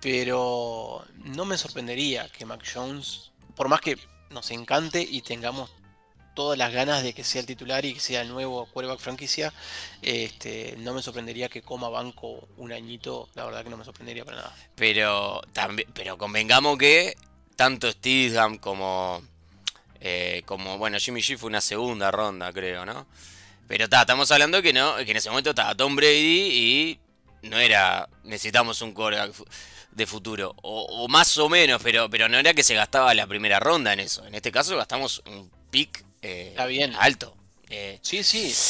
Pero 0.00 1.04
no 1.16 1.44
me 1.44 1.56
sorprendería 1.56 2.28
que 2.28 2.44
Mac 2.44 2.62
Jones, 2.72 3.32
por 3.56 3.68
más 3.68 3.80
que 3.80 3.98
nos 4.30 4.50
encante 4.50 5.00
y 5.00 5.22
tengamos 5.22 5.70
todas 6.34 6.58
las 6.58 6.72
ganas 6.72 7.02
de 7.02 7.14
que 7.14 7.24
sea 7.24 7.40
el 7.40 7.46
titular 7.46 7.84
y 7.84 7.94
que 7.94 8.00
sea 8.00 8.20
el 8.20 8.28
nuevo 8.28 8.66
quarterback 8.66 9.00
franquicia, 9.00 9.52
este, 10.02 10.74
no 10.78 10.92
me 10.92 11.02
sorprendería 11.02 11.48
que 11.48 11.62
coma 11.62 11.88
banco 11.88 12.48
un 12.56 12.72
añito. 12.72 13.28
La 13.34 13.44
verdad 13.44 13.64
que 13.64 13.70
no 13.70 13.76
me 13.76 13.84
sorprendería 13.84 14.24
para 14.24 14.38
nada. 14.38 14.56
Pero 14.74 15.40
también, 15.52 15.88
pero 15.94 16.18
convengamos 16.18 16.76
que 16.76 17.16
tanto 17.56 17.90
Steedham 17.90 18.58
como 18.58 19.22
eh, 20.00 20.42
como 20.44 20.76
bueno 20.76 20.98
Jimmy 20.98 21.20
G 21.20 21.38
fue 21.38 21.48
una 21.48 21.60
segunda 21.60 22.10
ronda 22.10 22.52
creo, 22.52 22.84
¿no? 22.84 23.06
Pero 23.66 23.88
ta, 23.88 24.02
estamos 24.02 24.30
hablando 24.30 24.60
que 24.60 24.72
no, 24.72 24.96
que 24.96 25.10
en 25.10 25.16
ese 25.16 25.30
momento 25.30 25.50
estaba 25.50 25.74
Tom 25.74 25.96
Brady 25.96 26.50
y 26.50 27.00
no 27.42 27.58
era 27.58 28.08
necesitamos 28.24 28.82
un 28.82 28.92
quarterback 28.92 29.34
de 29.92 30.06
futuro 30.06 30.54
o, 30.62 30.82
o 30.82 31.08
más 31.08 31.38
o 31.38 31.48
menos, 31.48 31.80
pero 31.82 32.10
pero 32.10 32.28
no 32.28 32.38
era 32.38 32.52
que 32.52 32.64
se 32.64 32.74
gastaba 32.74 33.14
la 33.14 33.26
primera 33.26 33.60
ronda 33.60 33.92
en 33.92 34.00
eso. 34.00 34.26
En 34.26 34.34
este 34.34 34.50
caso 34.50 34.76
gastamos 34.76 35.22
un 35.26 35.50
pick 35.70 36.04
eh, 36.24 36.48
Está 36.50 36.66
bien. 36.66 36.94
alto. 36.98 37.36
Eh, 37.68 37.98
Sí, 38.02 38.22
sí. 38.24 38.60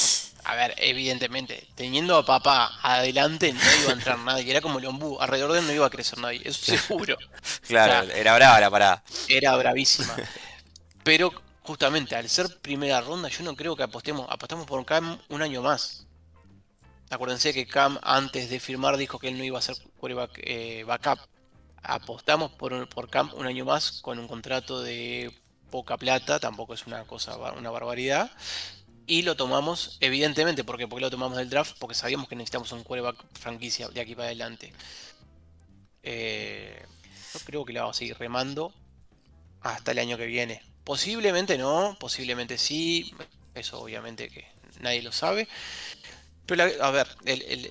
A 0.47 0.55
ver, 0.57 0.75
evidentemente, 0.79 1.69
teniendo 1.75 2.17
a 2.19 2.25
papá 2.27 2.79
adelante 2.83 3.53
no 3.55 3.61
iba 3.83 3.91
a 3.91 3.95
entrar 3.95 4.19
nadie. 4.19 4.51
Era 4.51 4.61
como 4.61 4.79
el 4.79 4.87
ombú, 4.87 5.19
alrededor 5.21 5.53
de 5.53 5.61
él 5.61 5.67
no 5.67 5.73
iba 5.73 5.87
a 5.87 5.91
crecer 5.91 6.19
nadie, 6.19 6.43
eso 6.45 6.65
seguro. 6.77 7.17
claro, 7.67 8.07
Claro. 8.07 8.11
era 8.13 8.35
brava 8.35 8.61
la 8.61 8.71
parada. 8.71 9.05
Era 9.27 9.57
bravísima. 9.57 10.23
Pero 11.05 11.33
justamente 11.61 12.17
al 12.17 12.29
ser 12.29 12.61
primera 12.61 13.01
ronda, 13.01 13.29
yo 13.29 13.45
no 13.45 13.57
creo 13.57 13.77
que 13.77 13.85
apostemos, 13.85 14.27
apostamos 14.31 14.67
por 14.67 14.85
Cam 14.87 15.21
un 15.29 15.43
año 15.43 15.63
más. 15.63 16.07
Acuérdense 17.11 17.53
que 17.55 17.67
Cam 17.67 17.99
antes 18.03 18.51
de 18.51 18.61
firmar 18.61 18.97
dijo 18.97 19.19
que 19.19 19.29
él 19.29 19.39
no 19.39 19.45
iba 19.45 19.59
a 19.59 19.63
ser 19.63 19.77
quarterback, 19.97 20.41
eh, 20.43 20.85
backup. 20.85 21.21
Apostamos 21.83 22.53
por, 22.53 22.89
por 22.89 23.11
Cam 23.11 23.33
un 23.35 23.47
año 23.47 23.65
más 23.65 24.01
con 24.03 24.19
un 24.19 24.27
contrato 24.29 24.83
de 24.83 25.33
poca 25.71 25.97
plata, 25.97 26.39
tampoco 26.39 26.75
es 26.75 26.87
una 26.87 27.05
cosa, 27.05 27.37
una 27.53 27.71
barbaridad. 27.71 28.31
Y 29.07 29.23
lo 29.23 29.37
tomamos, 29.37 29.99
evidentemente, 30.01 30.65
porque 30.65 30.89
porque 30.89 31.03
lo 31.03 31.11
tomamos 31.11 31.37
del 31.37 31.51
draft, 31.51 31.77
porque 31.79 31.95
sabíamos 31.95 32.29
que 32.29 32.37
necesitamos 32.37 32.73
un 32.73 32.85
quarterback 32.85 33.23
franquicia 33.39 33.89
de 33.89 34.01
aquí 34.01 34.15
para 34.15 34.27
adelante. 34.27 34.73
Eh, 36.03 36.83
yo 37.35 37.41
creo 37.41 37.65
que 37.65 37.73
la 37.73 37.83
vamos 37.83 37.97
a 37.97 37.99
seguir 37.99 38.17
remando 38.19 38.73
hasta 39.61 39.93
el 39.93 39.99
año 39.99 40.17
que 40.17 40.27
viene. 40.27 40.63
Posiblemente 40.85 41.59
no, 41.59 41.97
posiblemente 41.99 42.57
sí. 42.57 43.15
Eso 43.55 43.81
obviamente 43.81 44.29
que 44.29 44.47
nadie 44.81 45.03
lo 45.03 45.13
sabe. 45.13 45.49
Pero 46.47 46.65
a 46.83 46.91
ver, 46.91 47.09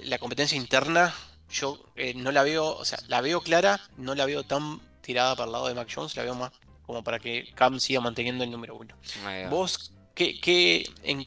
la 0.04 0.18
competencia 0.18 0.58
interna 0.58 1.14
yo 1.50 1.80
eh, 1.96 2.14
no 2.16 2.32
la 2.32 2.44
veo, 2.44 2.76
o 2.76 2.86
sea, 2.86 3.00
la 3.08 3.22
veo 3.22 3.42
clara, 3.42 3.80
no 3.98 4.16
la 4.16 4.26
veo 4.26 4.44
tan 4.44 4.80
tirada 5.02 5.36
para 5.36 5.46
el 5.46 5.52
lado 5.52 5.68
de 5.68 5.76
Mac 5.76 5.90
Jones, 5.94 6.16
la 6.16 6.24
veo 6.24 6.34
más 6.36 6.52
como 6.86 7.04
para 7.04 7.20
que 7.20 7.52
Cam 7.56 7.80
siga 7.80 8.02
manteniendo 8.02 8.44
el 8.44 8.52
número 8.52 8.76
uno. 8.76 8.96
¿Vos 9.50 9.92
qué, 10.16 10.40
qué, 10.40 10.90
en 11.04 11.26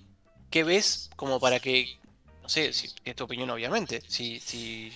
qué 0.51 0.65
ves 0.65 1.11
como 1.17 1.41
para 1.41 1.61
que, 1.61 1.99
no 2.43 2.49
sé, 2.49 2.73
si 2.73 2.91
es 3.05 3.17
tu 3.17 3.25
opinión 3.25 3.51
obviamente, 3.51 4.03
si, 4.09 4.39
si 4.41 4.93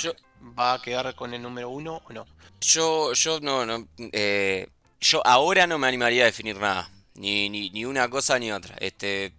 Yo- 0.00 0.14
va 0.58 0.74
a 0.74 0.82
quedar 0.82 1.14
con 1.14 1.34
el 1.34 1.42
número 1.42 1.68
uno 1.70 2.02
o 2.08 2.12
no? 2.12 2.26
Yo, 2.60 3.12
yo 3.12 3.40
no, 3.40 3.66
no, 3.66 3.86
eh, 4.12 4.68
yo 5.00 5.20
ahora 5.26 5.66
no 5.66 5.78
me 5.78 5.86
animaría 5.88 6.22
a 6.22 6.26
definir 6.26 6.56
nada, 6.56 6.90
ni, 7.14 7.48
ni, 7.50 7.70
ni 7.70 7.84
una 7.84 8.08
cosa 8.08 8.38
ni 8.38 8.50
otra. 8.52 8.76
Este, 8.80 9.32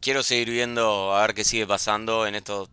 quiero 0.00 0.22
seguir 0.22 0.50
viendo 0.50 1.14
a 1.14 1.22
ver 1.22 1.34
qué 1.34 1.44
sigue 1.44 1.66
pasando 1.66 2.26
en 2.26 2.34
estos 2.34 2.68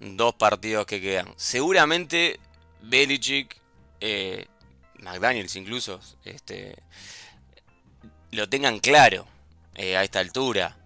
dos 0.00 0.34
partidos 0.34 0.86
que 0.86 1.00
quedan. 1.00 1.32
Seguramente 1.36 2.40
Belichick, 2.82 3.60
eh, 4.00 4.46
McDaniels 4.98 5.56
incluso, 5.56 6.00
este, 6.24 6.76
lo 8.30 8.48
tengan 8.48 8.78
claro 8.80 9.26
eh, 9.74 9.96
a 9.96 10.04
esta 10.04 10.20
altura. 10.20 10.76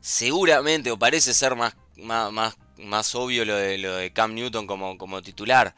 Seguramente, 0.00 0.90
o 0.90 0.98
parece 0.98 1.34
ser 1.34 1.56
más, 1.56 1.74
más, 1.96 2.32
más, 2.32 2.56
más 2.78 3.14
obvio 3.14 3.44
lo 3.44 3.56
de, 3.56 3.78
lo 3.78 3.96
de 3.96 4.12
Cam 4.12 4.34
Newton 4.34 4.66
como, 4.66 4.96
como 4.96 5.22
titular. 5.22 5.74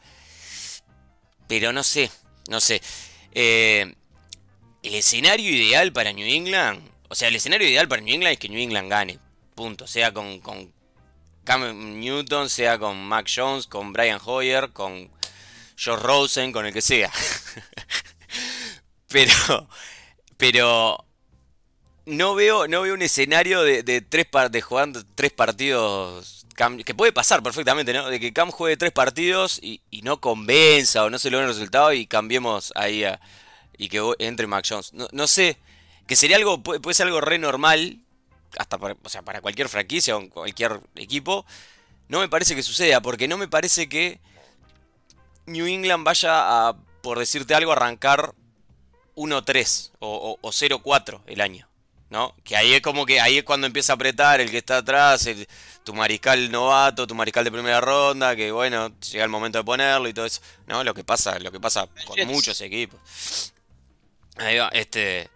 Pero 1.47 1.73
no 1.73 1.83
sé, 1.83 2.09
no 2.49 2.59
sé. 2.61 2.81
Eh, 3.33 3.93
el 4.81 4.95
escenario 4.95 5.49
ideal 5.49 5.91
para 5.91 6.13
New 6.13 6.27
England, 6.27 6.81
o 7.09 7.15
sea, 7.15 7.27
el 7.27 7.35
escenario 7.35 7.67
ideal 7.67 7.87
para 7.87 8.01
New 8.01 8.13
England 8.13 8.33
es 8.33 8.39
que 8.39 8.49
New 8.49 8.59
England 8.59 8.89
gane. 8.89 9.19
Punto. 9.55 9.87
Sea 9.87 10.13
con, 10.13 10.39
con 10.39 10.73
Cam 11.43 11.99
Newton, 11.99 12.49
sea 12.49 12.79
con 12.79 12.97
Mac 13.05 13.29
Jones, 13.33 13.67
con 13.67 13.93
Brian 13.93 14.19
Hoyer, 14.23 14.71
con 14.71 15.11
Josh 15.83 15.99
Rosen, 15.99 16.51
con 16.51 16.65
el 16.65 16.73
que 16.73 16.81
sea. 16.81 17.11
pero, 19.07 19.67
Pero 20.37 21.05
no 22.05 22.35
veo, 22.35 22.67
no 22.67 22.81
veo 22.81 22.93
un 22.93 23.01
escenario 23.01 23.63
de, 23.63 24.01
tres 24.01 24.27
de 24.51 24.61
jugando 24.61 25.03
tres 25.15 25.31
partidos. 25.31 26.45
que 26.85 26.95
puede 26.95 27.13
pasar 27.13 27.41
perfectamente, 27.41 27.93
¿no? 27.93 28.09
De 28.09 28.19
que 28.19 28.33
Cam 28.33 28.51
juegue 28.51 28.77
tres 28.77 28.91
partidos 28.91 29.59
y, 29.61 29.81
no 30.03 30.19
convenza 30.19 31.05
o 31.05 31.09
no 31.09 31.19
se 31.19 31.29
logre 31.29 31.47
el 31.47 31.53
resultado 31.53 31.93
y 31.93 32.07
cambiemos 32.07 32.73
ahí 32.75 33.05
y 33.77 33.89
que 33.89 34.01
entre 34.19 34.47
Mac 34.47 34.65
Jones. 34.67 34.91
No, 34.93 35.27
sé, 35.27 35.57
que 36.07 36.15
sería 36.15 36.37
algo, 36.37 36.61
puede, 36.61 36.93
ser 36.93 37.07
algo 37.07 37.21
re 37.21 37.37
normal, 37.37 37.99
hasta 38.57 38.77
o 38.77 39.09
sea, 39.09 39.21
para 39.21 39.41
cualquier 39.41 39.69
franquicia 39.69 40.17
o 40.17 40.29
cualquier 40.29 40.81
equipo. 40.95 41.45
No 42.09 42.19
me 42.19 42.27
parece 42.27 42.55
que 42.55 42.63
suceda, 42.63 43.01
porque 43.01 43.27
no 43.27 43.37
me 43.37 43.47
parece 43.47 43.87
que 43.87 44.19
New 45.45 45.65
England 45.67 46.03
vaya 46.03 46.67
a, 46.67 46.77
por 47.01 47.19
decirte 47.19 47.55
algo, 47.55 47.71
arrancar 47.71 48.33
1-3 49.15 49.91
o, 49.99 50.37
o 50.41 50.51
0-4 50.51 51.21
el 51.27 51.41
año. 51.41 51.67
¿no? 52.13 52.35
Que 52.43 52.55
ahí 52.55 52.73
es 52.75 52.81
como 52.81 53.07
que 53.07 53.19
ahí 53.19 53.39
es 53.39 53.43
cuando 53.43 53.65
empieza 53.65 53.93
a 53.93 53.95
apretar 53.95 54.39
el 54.39 54.51
que 54.51 54.59
está 54.59 54.77
atrás, 54.77 55.27
tu 55.83 55.95
mariscal 55.95 56.51
novato, 56.51 57.07
tu 57.07 57.15
mariscal 57.15 57.43
de 57.43 57.51
primera 57.51 57.81
ronda, 57.81 58.35
que 58.35 58.51
bueno, 58.51 58.93
llega 58.99 59.23
el 59.23 59.31
momento 59.31 59.57
de 59.57 59.63
ponerlo 59.63 60.07
y 60.07 60.13
todo 60.13 60.27
eso, 60.27 60.39
¿no? 60.67 60.83
Lo 60.83 60.93
que 60.93 61.03
pasa, 61.03 61.39
lo 61.39 61.51
que 61.51 61.59
pasa 61.59 61.87
con 62.05 62.27
muchos 62.27 62.61
equipos. 62.61 63.51
Ahí 64.35 64.59
va, 64.59 64.69
este 64.73 65.27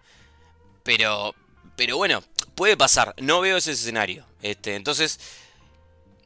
pero 0.83 1.33
pero 1.75 1.97
bueno, 1.97 2.23
puede 2.53 2.77
pasar, 2.77 3.15
no 3.17 3.41
veo 3.41 3.57
ese 3.57 3.71
escenario. 3.71 4.23
Este, 4.43 4.75
entonces 4.75 5.19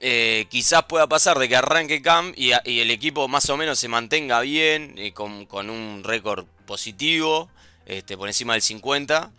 eh, 0.04 0.48
quizás 0.50 0.84
pueda 0.86 1.08
pasar 1.08 1.38
de 1.38 1.48
que 1.48 1.56
arranque 1.56 2.02
Cam 2.02 2.34
y, 2.36 2.52
el 2.52 2.90
equipo 2.90 3.28
más 3.28 3.48
o 3.52 3.58
menos 3.58 3.78
se 3.78 3.88
mantenga 3.88 4.42
bien, 4.42 4.96
y 4.98 5.12
con, 5.12 5.48
un 5.52 6.02
récord 6.04 6.48
positivo, 6.66 7.50
este, 7.86 8.18
por 8.18 8.28
encima 8.28 8.54
del 8.54 8.64
50 8.64 9.32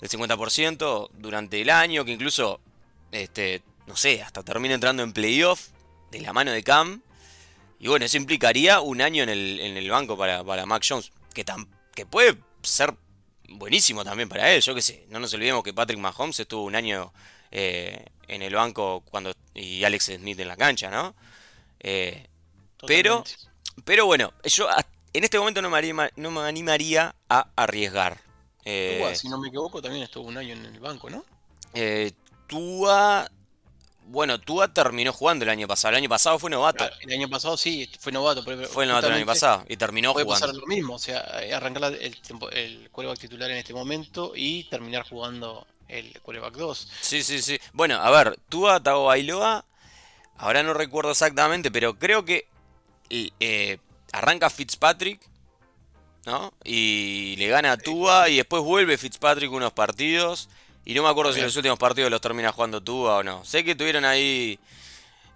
el 0.00 0.08
50% 0.08 1.10
durante 1.14 1.60
el 1.60 1.70
año, 1.70 2.04
que 2.04 2.12
incluso, 2.12 2.60
este, 3.10 3.62
no 3.86 3.96
sé, 3.96 4.22
hasta 4.22 4.42
termina 4.42 4.74
entrando 4.74 5.02
en 5.02 5.12
playoff 5.12 5.68
de 6.10 6.20
la 6.20 6.32
mano 6.32 6.52
de 6.52 6.62
Cam. 6.62 7.02
Y 7.80 7.88
bueno, 7.88 8.04
eso 8.04 8.16
implicaría 8.16 8.80
un 8.80 9.00
año 9.00 9.22
en 9.22 9.30
el, 9.30 9.90
banco 9.90 10.16
para, 10.16 10.44
para 10.44 10.66
Mac 10.66 10.84
Jones, 10.86 11.10
que, 11.32 11.44
que 11.94 12.06
puede 12.06 12.36
ser 12.62 12.94
buenísimo 13.48 14.04
también 14.04 14.28
para 14.28 14.52
él, 14.52 14.60
yo 14.60 14.74
qué 14.74 14.82
sé. 14.82 15.06
No 15.08 15.18
nos 15.18 15.32
olvidemos 15.34 15.64
que 15.64 15.72
Patrick 15.72 15.98
Mahomes 15.98 16.38
estuvo 16.38 16.64
un 16.64 16.76
año 16.76 17.12
eh, 17.54 18.04
en 18.28 18.42
el 18.42 18.54
banco 18.54 19.02
cuando 19.10 19.32
y 19.54 19.84
Alex 19.84 20.06
Smith 20.16 20.38
en 20.40 20.48
la 20.48 20.56
cancha, 20.56 20.90
¿no? 20.90 21.14
Eh, 21.80 22.26
pero, 22.86 23.24
pero 23.84 24.06
bueno, 24.06 24.32
yo 24.44 24.68
en 25.12 25.24
este 25.24 25.38
momento 25.38 25.62
no 25.62 25.70
me, 25.70 26.10
no 26.16 26.30
me 26.30 26.40
animaría 26.40 27.14
a 27.28 27.48
arriesgar. 27.56 28.20
Eh, 28.64 29.12
si 29.14 29.28
no 29.28 29.38
me 29.38 29.48
equivoco, 29.48 29.80
también 29.80 30.02
estuvo 30.02 30.26
un 30.26 30.36
año 30.36 30.54
en 30.54 30.64
el 30.64 30.80
banco, 30.80 31.08
¿no? 31.08 31.24
Eh, 31.74 32.12
Tua. 32.46 33.30
Bueno, 34.06 34.38
Tua 34.40 34.72
terminó 34.72 35.12
jugando 35.12 35.44
el 35.44 35.50
año 35.50 35.68
pasado. 35.68 35.90
El 35.90 35.98
año 35.98 36.08
pasado 36.08 36.38
fue 36.38 36.50
novato. 36.50 36.84
el 37.00 37.12
año 37.12 37.28
pasado 37.28 37.56
sí, 37.56 37.88
fue 38.00 38.12
novato. 38.12 38.42
fue 38.68 38.86
novato 38.86 39.06
el 39.06 39.14
año 39.14 39.26
pasado 39.26 39.64
y 39.68 39.76
terminó 39.76 40.12
puede 40.12 40.24
jugando. 40.24 40.46
pasar 40.46 40.56
lo 40.60 40.66
mismo, 40.66 40.94
o 40.94 40.98
sea, 40.98 41.22
eh, 41.42 41.54
arrancar 41.54 41.84
el, 41.94 42.16
el 42.52 42.90
quarterback 42.90 43.18
titular 43.18 43.50
en 43.50 43.58
este 43.58 43.72
momento 43.72 44.32
y 44.34 44.64
terminar 44.64 45.06
jugando 45.08 45.66
el 45.88 46.20
quarterback 46.20 46.54
2. 46.54 46.88
Sí, 47.00 47.22
sí, 47.22 47.42
sí. 47.42 47.58
Bueno, 47.72 47.96
a 47.96 48.10
ver, 48.10 48.38
Tua 48.48 48.78
Bailoa 48.78 49.64
ahora 50.36 50.62
no 50.62 50.74
recuerdo 50.74 51.12
exactamente, 51.12 51.70
pero 51.70 51.98
creo 51.98 52.24
que 52.24 52.48
eh, 53.10 53.78
arranca 54.12 54.50
Fitzpatrick 54.50 55.20
¿no? 56.26 56.54
Y 56.64 57.36
le 57.36 57.48
gana 57.48 57.72
a 57.72 57.76
Tua 57.76 58.28
y 58.28 58.36
después 58.36 58.62
vuelve 58.62 58.98
Fitzpatrick 58.98 59.52
unos 59.52 59.72
partidos. 59.72 60.48
Y 60.84 60.94
no 60.94 61.02
me 61.02 61.08
acuerdo 61.08 61.32
si 61.32 61.40
los 61.40 61.56
últimos 61.56 61.78
partidos 61.78 62.10
los 62.10 62.20
termina 62.20 62.52
jugando 62.52 62.82
Tua 62.82 63.16
o 63.16 63.22
no. 63.22 63.44
Sé 63.44 63.64
que 63.64 63.74
tuvieron 63.74 64.04
ahí. 64.04 64.58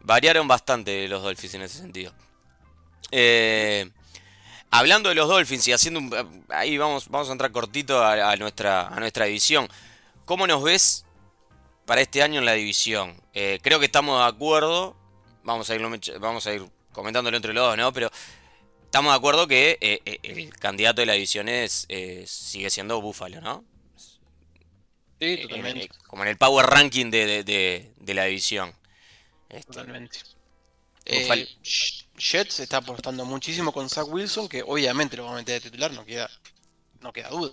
Variaron 0.00 0.46
bastante 0.46 1.08
los 1.08 1.22
Dolphins 1.22 1.54
en 1.54 1.62
ese 1.62 1.78
sentido. 1.78 2.12
Eh, 3.10 3.90
hablando 4.70 5.08
de 5.08 5.14
los 5.14 5.28
Dolphins 5.28 5.68
y 5.68 5.72
haciendo 5.72 6.00
un. 6.00 6.44
Ahí 6.48 6.76
vamos, 6.76 7.08
vamos 7.08 7.28
a 7.28 7.32
entrar 7.32 7.50
cortito 7.50 8.04
a, 8.04 8.36
nuestra, 8.36 8.88
a 8.88 9.00
nuestra 9.00 9.26
división. 9.26 9.68
¿Cómo 10.28 10.46
nos 10.46 10.62
ves 10.62 11.06
para 11.86 12.02
este 12.02 12.22
año 12.22 12.38
en 12.40 12.44
la 12.44 12.52
división? 12.52 13.18
Eh, 13.32 13.60
creo 13.62 13.80
que 13.80 13.86
estamos 13.86 14.20
de 14.20 14.26
acuerdo. 14.26 14.94
Vamos 15.42 15.70
a 15.70 15.74
ir, 15.74 15.80
vamos 16.20 16.46
a 16.46 16.52
ir 16.52 16.66
comentándolo 16.92 17.34
entre 17.34 17.54
los 17.54 17.66
dos, 17.66 17.78
¿no? 17.78 17.90
Pero 17.94 18.10
estamos 18.84 19.10
de 19.10 19.16
acuerdo 19.16 19.48
que 19.48 19.78
eh, 19.80 20.02
eh, 20.04 20.18
el 20.22 20.54
candidato 20.54 21.00
de 21.00 21.06
la 21.06 21.14
división 21.14 21.48
es, 21.48 21.86
eh, 21.88 22.24
sigue 22.26 22.68
siendo 22.68 23.00
Búfalo, 23.00 23.40
¿no? 23.40 23.64
Sí, 25.18 25.38
totalmente. 25.38 25.88
como 26.06 26.24
en 26.24 26.28
el 26.28 26.36
power 26.36 26.66
ranking 26.66 27.10
de, 27.10 27.94
la 28.08 28.24
división. 28.26 28.74
Este, 29.48 29.72
totalmente. 29.72 30.18
Jets 32.18 32.60
está 32.60 32.76
apostando 32.76 33.24
muchísimo 33.24 33.72
con 33.72 33.88
Zach 33.88 34.06
Wilson, 34.06 34.46
que 34.46 34.62
obviamente 34.62 35.16
lo 35.16 35.24
va 35.24 35.32
a 35.32 35.36
meter 35.36 35.54
de 35.54 35.70
titular, 35.70 35.90
no 35.92 36.04
queda, 36.04 36.28
no 37.00 37.14
queda 37.14 37.30
duda. 37.30 37.50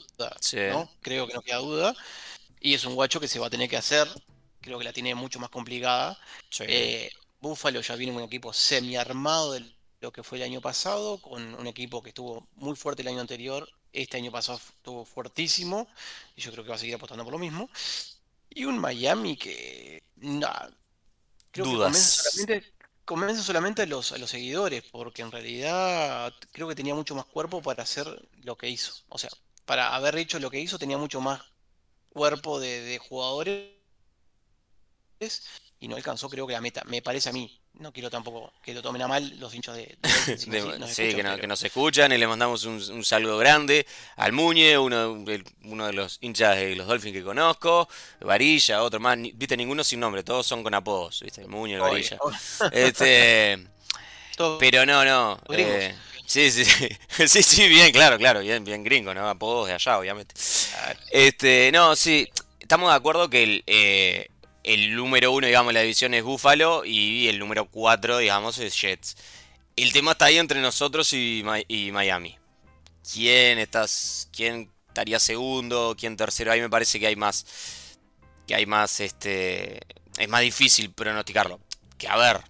¿no? 0.73 0.91
Creo 1.01 1.25
que 1.25 1.35
no 1.35 1.41
queda 1.41 1.59
duda. 1.59 1.95
Y 2.65 2.73
es 2.73 2.83
un 2.83 2.95
guacho 2.95 3.19
que 3.19 3.27
se 3.27 3.37
va 3.37 3.45
a 3.45 3.49
tener 3.51 3.69
que 3.69 3.77
hacer. 3.77 4.07
Creo 4.59 4.79
que 4.79 4.85
la 4.85 4.91
tiene 4.91 5.13
mucho 5.13 5.39
más 5.39 5.51
complicada. 5.51 6.19
Búfalo 7.39 7.79
ya 7.79 7.95
viene 7.95 8.11
un 8.11 8.23
equipo 8.23 8.53
semi 8.53 8.95
armado 8.95 9.51
del 9.51 9.71
lo 10.01 10.11
que 10.11 10.23
fue 10.23 10.39
el 10.39 10.45
año 10.45 10.61
pasado, 10.61 11.21
con 11.21 11.53
un 11.53 11.67
equipo 11.67 12.01
que 12.01 12.09
estuvo 12.09 12.47
muy 12.55 12.75
fuerte 12.75 13.03
el 13.03 13.09
año 13.09 13.21
anterior, 13.21 13.69
este 13.93 14.17
año 14.17 14.31
pasado 14.31 14.57
estuvo 14.57 15.05
fuertísimo, 15.05 15.87
y 16.35 16.41
yo 16.41 16.51
creo 16.51 16.63
que 16.63 16.71
va 16.71 16.75
a 16.75 16.79
seguir 16.79 16.95
apostando 16.95 17.23
por 17.23 17.33
lo 17.33 17.39
mismo. 17.39 17.69
Y 18.49 18.65
un 18.65 18.79
Miami 18.79 19.37
que 19.37 20.01
creo 21.51 21.91
que 22.47 22.63
convence 23.05 23.43
solamente, 23.43 23.83
a, 23.83 23.85
los, 23.85 24.11
a 24.11 24.17
los 24.17 24.31
seguidores, 24.31 24.83
porque 24.91 25.21
en 25.21 25.31
realidad 25.31 26.33
creo 26.51 26.67
que 26.67 26.75
tenía 26.75 26.95
mucho 26.95 27.13
más 27.13 27.25
cuerpo 27.25 27.61
para 27.61 27.83
hacer 27.83 28.07
lo 28.41 28.57
que 28.57 28.69
hizo. 28.69 29.03
O 29.09 29.19
sea, 29.19 29.29
para 29.65 29.93
haber 29.95 30.17
hecho 30.17 30.39
lo 30.39 30.49
que 30.49 30.59
hizo 30.59 30.79
tenía 30.79 30.97
mucho 30.97 31.21
más 31.21 31.41
cuerpo 32.15 32.61
de, 32.61 32.79
de 32.81 32.97
jugadores 32.97 33.73
y 35.81 35.87
no 35.89 35.97
alcanzó 35.97 36.29
creo 36.29 36.47
que 36.47 36.53
la 36.53 36.61
meta, 36.61 36.81
me 36.85 37.01
parece 37.01 37.29
a 37.29 37.33
mí 37.33 37.59
no 37.73 37.91
quiero 37.91 38.09
tampoco 38.09 38.53
que 38.63 38.73
lo 38.73 38.81
tomen 38.81 39.01
a 39.01 39.07
mal 39.09 39.37
los 39.37 39.53
hinchas 39.53 39.75
de, 39.75 39.97
sí, 40.37 40.49
que, 41.13 41.47
nos 41.47 41.61
escuchan 41.61 42.13
y 42.13 42.17
le 42.17 42.25
mandamos 42.25 42.63
un, 42.63 43.03
saludo 43.03 43.37
grande 43.37 43.85
al 44.15 44.31
Muñe, 44.31 44.77
uno, 44.77 45.25
uno 45.65 45.87
de 45.87 45.93
los 45.93 46.17
hinchas 46.21 46.55
de 46.55 46.75
los 46.77 46.87
Dolphins 46.87 47.13
que 47.13 47.23
conozco, 47.23 47.89
Varilla, 48.21 48.81
otro 48.81 49.01
más, 49.01 49.17
viste 49.17 49.57
ninguno 49.57 49.83
sin 49.83 49.99
nombre, 49.99 50.23
todos 50.23 50.47
son 50.47 50.63
con 50.63 50.73
apodos, 50.73 51.19
viste, 51.21 51.41
el 51.41 51.49
Muñe, 51.49 51.73
el 51.73 51.81
Varilla. 51.81 52.17
Este, 52.71 53.67
pero 54.59 54.85
no, 54.85 55.03
no. 55.03 55.37
Eh, 55.49 55.93
sí, 56.25 56.51
sí, 56.51 56.65
sí, 57.27 57.43
sí, 57.43 57.67
bien, 57.67 57.91
claro, 57.91 58.17
claro, 58.17 58.41
bien, 58.41 58.63
bien 58.63 58.83
gringo, 58.83 59.13
¿no? 59.13 59.29
Apodos 59.29 59.67
de 59.67 59.73
allá, 59.73 59.97
obviamente. 59.97 60.35
Este, 61.11 61.71
no, 61.71 61.95
sí, 61.95 62.29
estamos 62.59 62.89
de 62.89 62.95
acuerdo 62.95 63.29
que 63.29 63.43
el, 63.43 63.63
eh, 63.67 64.27
el 64.65 64.95
número 64.95 65.31
uno, 65.31 65.45
digamos, 65.45 65.73
la 65.73 65.81
división 65.81 66.15
es 66.15 66.23
Buffalo 66.23 66.83
y 66.85 67.27
el 67.27 67.37
número 67.37 67.65
cuatro, 67.65 68.17
digamos, 68.17 68.57
es 68.57 68.79
Jets. 68.81 69.15
El 69.75 69.93
tema 69.93 70.13
está 70.13 70.25
ahí 70.25 70.37
entre 70.39 70.59
nosotros 70.59 71.13
y, 71.13 71.43
Miami. 71.93 72.39
¿Quién 73.13 73.59
estás, 73.59 74.27
quién 74.35 74.71
estaría 74.87 75.19
segundo, 75.19 75.95
quién 75.97 76.17
tercero? 76.17 76.51
Ahí 76.51 76.61
me 76.61 76.69
parece 76.69 76.99
que 76.99 77.05
hay 77.05 77.15
más, 77.15 77.45
que 78.47 78.55
hay 78.55 78.65
más, 78.65 78.99
este, 79.01 79.81
es 80.17 80.29
más 80.29 80.41
difícil 80.41 80.91
pronosticarlo. 80.91 81.59
Que 81.99 82.07
a 82.07 82.17
ver, 82.17 82.41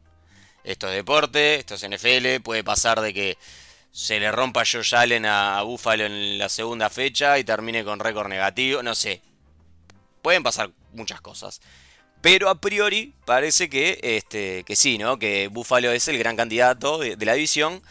esto 0.63 0.87
es 0.87 0.95
deporte, 0.95 1.55
esto 1.55 1.75
es 1.75 1.83
NFL, 1.83 2.41
puede 2.43 2.63
pasar 2.63 3.01
de 3.01 3.13
que 3.13 3.37
se 3.95 4.19
le 4.19 4.29
rompa 4.29 4.65
Josh 4.69 4.93
Allen 4.93 5.25
a, 5.25 5.61
Buffalo 5.61 6.05
en 6.05 6.37
la 6.37 6.49
segunda 6.49 6.89
fecha 6.89 7.39
y 7.39 7.45
termine 7.45 7.85
con 7.85 7.97
récord 8.01 8.27
negativo, 8.27 8.83
no 8.83 8.93
sé. 8.93 9.21
Pueden 10.21 10.43
pasar 10.43 10.69
muchas 10.91 11.21
cosas. 11.21 11.61
Pero 12.19 12.49
a 12.49 12.59
priori 12.59 13.13
parece 13.23 13.69
que, 13.69 13.97
este, 14.03 14.65
que 14.65 14.75
sí, 14.75 14.97
¿no? 14.97 15.17
Que 15.17 15.47
Buffalo 15.47 15.93
es 15.93 16.09
el 16.09 16.17
gran 16.17 16.35
candidato 16.35 16.97
de, 16.97 17.15
la 17.25 17.35
división. 17.35 17.81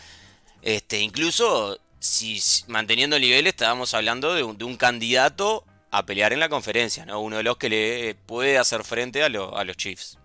Este, 0.60 1.00
incluso 1.00 1.78
si 2.00 2.38
manteniendo 2.66 3.16
el 3.16 3.22
nivel 3.22 3.46
estábamos 3.46 3.94
hablando 3.94 4.34
de 4.34 4.42
un, 4.42 4.76
candidato 4.76 5.64
a 5.90 6.04
pelear 6.04 6.34
en 6.34 6.40
la 6.40 6.50
conferencia, 6.50 7.06
¿no? 7.06 7.18
Uno 7.20 7.38
de 7.38 7.44
los 7.44 7.56
que 7.56 7.70
le 7.70 8.14
puede 8.14 8.58
hacer 8.58 8.84
frente 8.84 9.22
a, 9.22 9.30
los 9.30 9.76
Chiefs. 9.78 10.18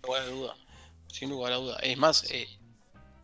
Sin 0.00 0.06
lugar 0.06 0.22
a 0.22 0.26
duda. 0.26 0.56
Sin 1.08 1.30
lugar 1.30 1.52
a 1.54 1.56
duda. 1.56 1.78
Es 1.82 1.98
más, 1.98 2.30
eh, 2.30 2.46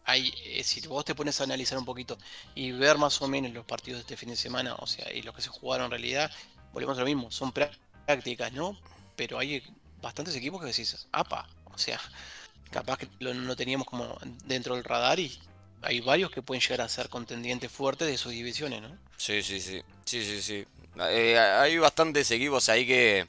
eh, 0.06 0.62
si 0.64 0.80
vos 0.86 1.04
te 1.04 1.14
pones 1.14 1.40
a 1.40 1.44
analizar 1.44 1.78
un 1.78 1.84
poquito 1.84 2.16
y 2.54 2.72
ver 2.72 2.98
más 2.98 3.20
o 3.22 3.28
menos 3.28 3.52
los 3.52 3.64
partidos 3.64 3.98
de 3.98 4.02
este 4.02 4.16
fin 4.16 4.28
de 4.28 4.36
semana, 4.36 4.74
o 4.78 4.86
sea, 4.86 5.12
y 5.12 5.22
los 5.22 5.34
que 5.34 5.42
se 5.42 5.48
jugaron 5.48 5.86
en 5.86 5.90
realidad, 5.90 6.30
volvemos 6.72 6.96
a 6.98 7.00
lo 7.00 7.06
mismo, 7.06 7.30
son 7.30 7.52
prácticas, 7.52 8.52
¿no? 8.52 8.78
pero 9.16 9.38
hay 9.38 9.62
bastantes 10.00 10.36
equipos 10.36 10.60
que 10.60 10.68
decís, 10.68 11.08
apa, 11.10 11.48
o 11.64 11.78
sea, 11.78 12.00
capaz 12.70 12.98
que 12.98 13.08
no 13.20 13.56
teníamos 13.56 13.86
como 13.86 14.16
dentro 14.44 14.74
del 14.74 14.84
radar 14.84 15.18
y 15.18 15.36
hay 15.82 16.00
varios 16.00 16.30
que 16.30 16.42
pueden 16.42 16.60
llegar 16.60 16.82
a 16.82 16.88
ser 16.88 17.08
contendientes 17.08 17.70
fuertes 17.70 18.08
de 18.08 18.18
sus 18.18 18.32
divisiones, 18.32 18.82
¿no? 18.82 18.96
Sí, 19.16 19.42
sí, 19.42 19.60
sí, 19.60 19.82
sí, 20.04 20.24
sí, 20.24 20.42
sí. 20.42 20.64
Eh, 21.00 21.38
hay 21.38 21.76
bastantes 21.78 22.30
equipos 22.30 22.68
ahí 22.68 22.86
que, 22.86 23.26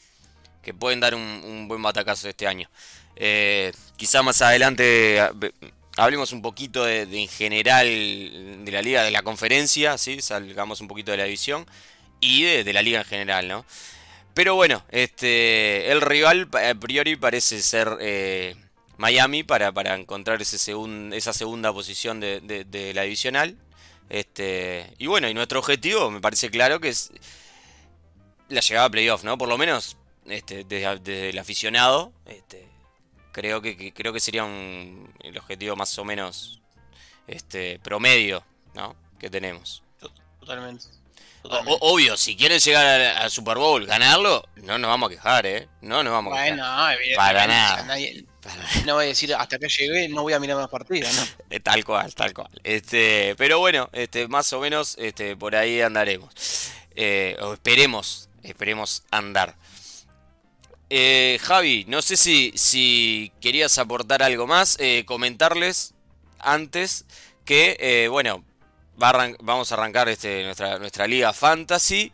que 0.62 0.74
pueden 0.74 1.00
dar 1.00 1.16
un, 1.16 1.68
buen 1.68 1.82
batacazo 1.82 2.30
este 2.30 2.48
año. 2.48 2.70
Eh, 3.16 3.74
quizá 3.96 4.22
más 4.22 4.42
adelante 4.42 5.20
hablemos 5.97 6.31
un 6.31 6.41
poquito 6.41 6.86
de, 6.86 7.01
en 7.03 7.27
general 7.27 7.86
de 8.65 8.71
la 8.71 8.81
liga, 8.81 9.03
de 9.03 9.12
la 9.12 9.23
conferencia, 9.23 9.97
¿sí? 9.97 10.21
salgamos 10.21 10.81
un 10.81 10.88
poquito 10.88 11.12
de 11.12 11.17
la 11.17 11.23
división 11.25 11.65
y 12.19 12.43
de, 12.43 12.73
la 12.73 12.81
liga 12.81 12.99
en 12.99 13.05
general, 13.05 13.47
¿no? 13.47 13.65
Pero 14.33 14.55
bueno, 14.55 14.83
este, 14.91 15.91
el 15.91 16.01
rival 16.01 16.47
a 16.53 16.73
priori 16.75 17.15
parece 17.15 17.62
ser 17.62 17.97
eh, 17.99 18.55
Miami 18.97 19.43
para, 19.43 19.71
para 19.71 19.95
encontrar 19.95 20.41
ese 20.41 20.57
segun- 20.57 21.13
esa 21.13 21.33
segunda 21.33 21.73
posición 21.73 22.19
de, 22.19 22.39
de- 22.41 22.63
de 22.63 22.93
la 22.93 23.03
divisional. 23.03 23.57
Este, 24.10 24.93
y 24.99 25.07
bueno, 25.07 25.27
y 25.27 25.33
nuestro 25.33 25.60
objetivo 25.60 26.10
me 26.12 26.21
parece 26.21 26.49
claro 26.49 26.79
que 26.79 26.89
es 26.89 27.12
la 28.49 28.62
llegada 28.62 28.86
a 28.86 28.89
playoff, 28.89 29.23
¿no? 29.23 29.38
Por 29.38 29.49
lo 29.49 29.57
menos 29.57 29.97
este, 30.27 30.63
desde, 30.63 30.99
desde 30.99 31.29
el 31.29 31.39
aficionado, 31.39 32.13
este, 32.25 32.65
creo 33.38 33.62
que, 33.62 33.78
que- 33.78 33.93
creo 33.93 34.12
que 34.12 34.19
sería 34.19 34.43
un, 34.43 35.13
el 35.23 35.38
objetivo 35.38 35.76
más 35.76 35.95
o 36.00 36.04
menos 36.04 36.60
este, 37.28 37.78
promedio, 37.80 38.43
¿no? 38.73 38.95
Que 39.19 39.30
tenemos. 39.30 39.84
Totalmente. 40.39 40.86
O- 41.43 41.50
totalmente. 41.50 41.78
o- 41.84 41.93
obvio, 41.93 42.17
si 42.17 42.36
quieren 42.36 42.60
llegar 42.60 43.00
al, 43.17 43.30
Super 43.30 43.58
Bowl, 43.58 43.86
ganarlo, 43.86 44.43
no 44.56 44.78
nos 44.80 44.89
vamos 44.89 45.08
a 45.08 45.13
quejar, 45.15 45.45
¿eh? 45.45 45.67
No 45.82 46.04
nos 46.04 46.13
vamos 46.13 46.34
a 46.34 46.43
quejar. 46.43 46.58
Bueno, 46.97 47.15
Para 47.15 47.45
nada. 47.47 47.84
nadie- 47.84 48.26
no 48.86 48.95
voy 48.95 49.06
a 49.06 49.08
decir 49.10 49.36
hasta 49.36 49.60
que 49.60 49.67
llegué, 49.69 50.08
no 50.10 50.23
voy 50.23 50.34
a 50.34 50.39
mirar 50.39 50.58
más 50.58 50.69
partidos, 50.69 51.13
¿no? 51.13 51.21
Eh, 51.52 51.60
Tal 51.60 51.84
cual, 51.86 52.13
tal 52.15 52.34
cual. 52.34 52.50
Este, 52.63 53.36
pero 53.38 53.60
bueno, 53.60 53.89
este, 53.93 54.28
más 54.28 54.52
o 54.54 54.60
menos 54.60 54.95
este, 54.97 55.36
por 55.36 55.56
ahí 55.56 55.82
andaremos. 55.82 56.71
Eh, 56.95 57.38
o 57.41 57.54
esperemos, 57.54 58.30
esperemos 58.41 59.04
andar. 59.12 59.56
Eh, 60.89 61.38
Javi, 61.41 61.86
no 61.88 62.02
sé 62.02 62.15
si, 62.17 62.54
si 62.56 63.32
querías 63.41 63.78
aportar 63.78 64.23
algo 64.23 64.47
más. 64.47 64.78
eh, 64.80 65.04
comentarles 65.06 65.93
antes 66.39 67.06
que, 67.45 67.78
eh, 67.80 68.08
bueno, 68.10 68.43
va 69.02 69.10
a 69.10 69.13
arran- 69.13 69.38
vamos 69.41 69.71
a 69.71 69.76
arrancar 69.76 70.08
este, 70.10 70.43
nuestra, 70.43 70.80
nuestra 70.80 71.08
liga 71.08 71.34
fantasy. 71.34 72.12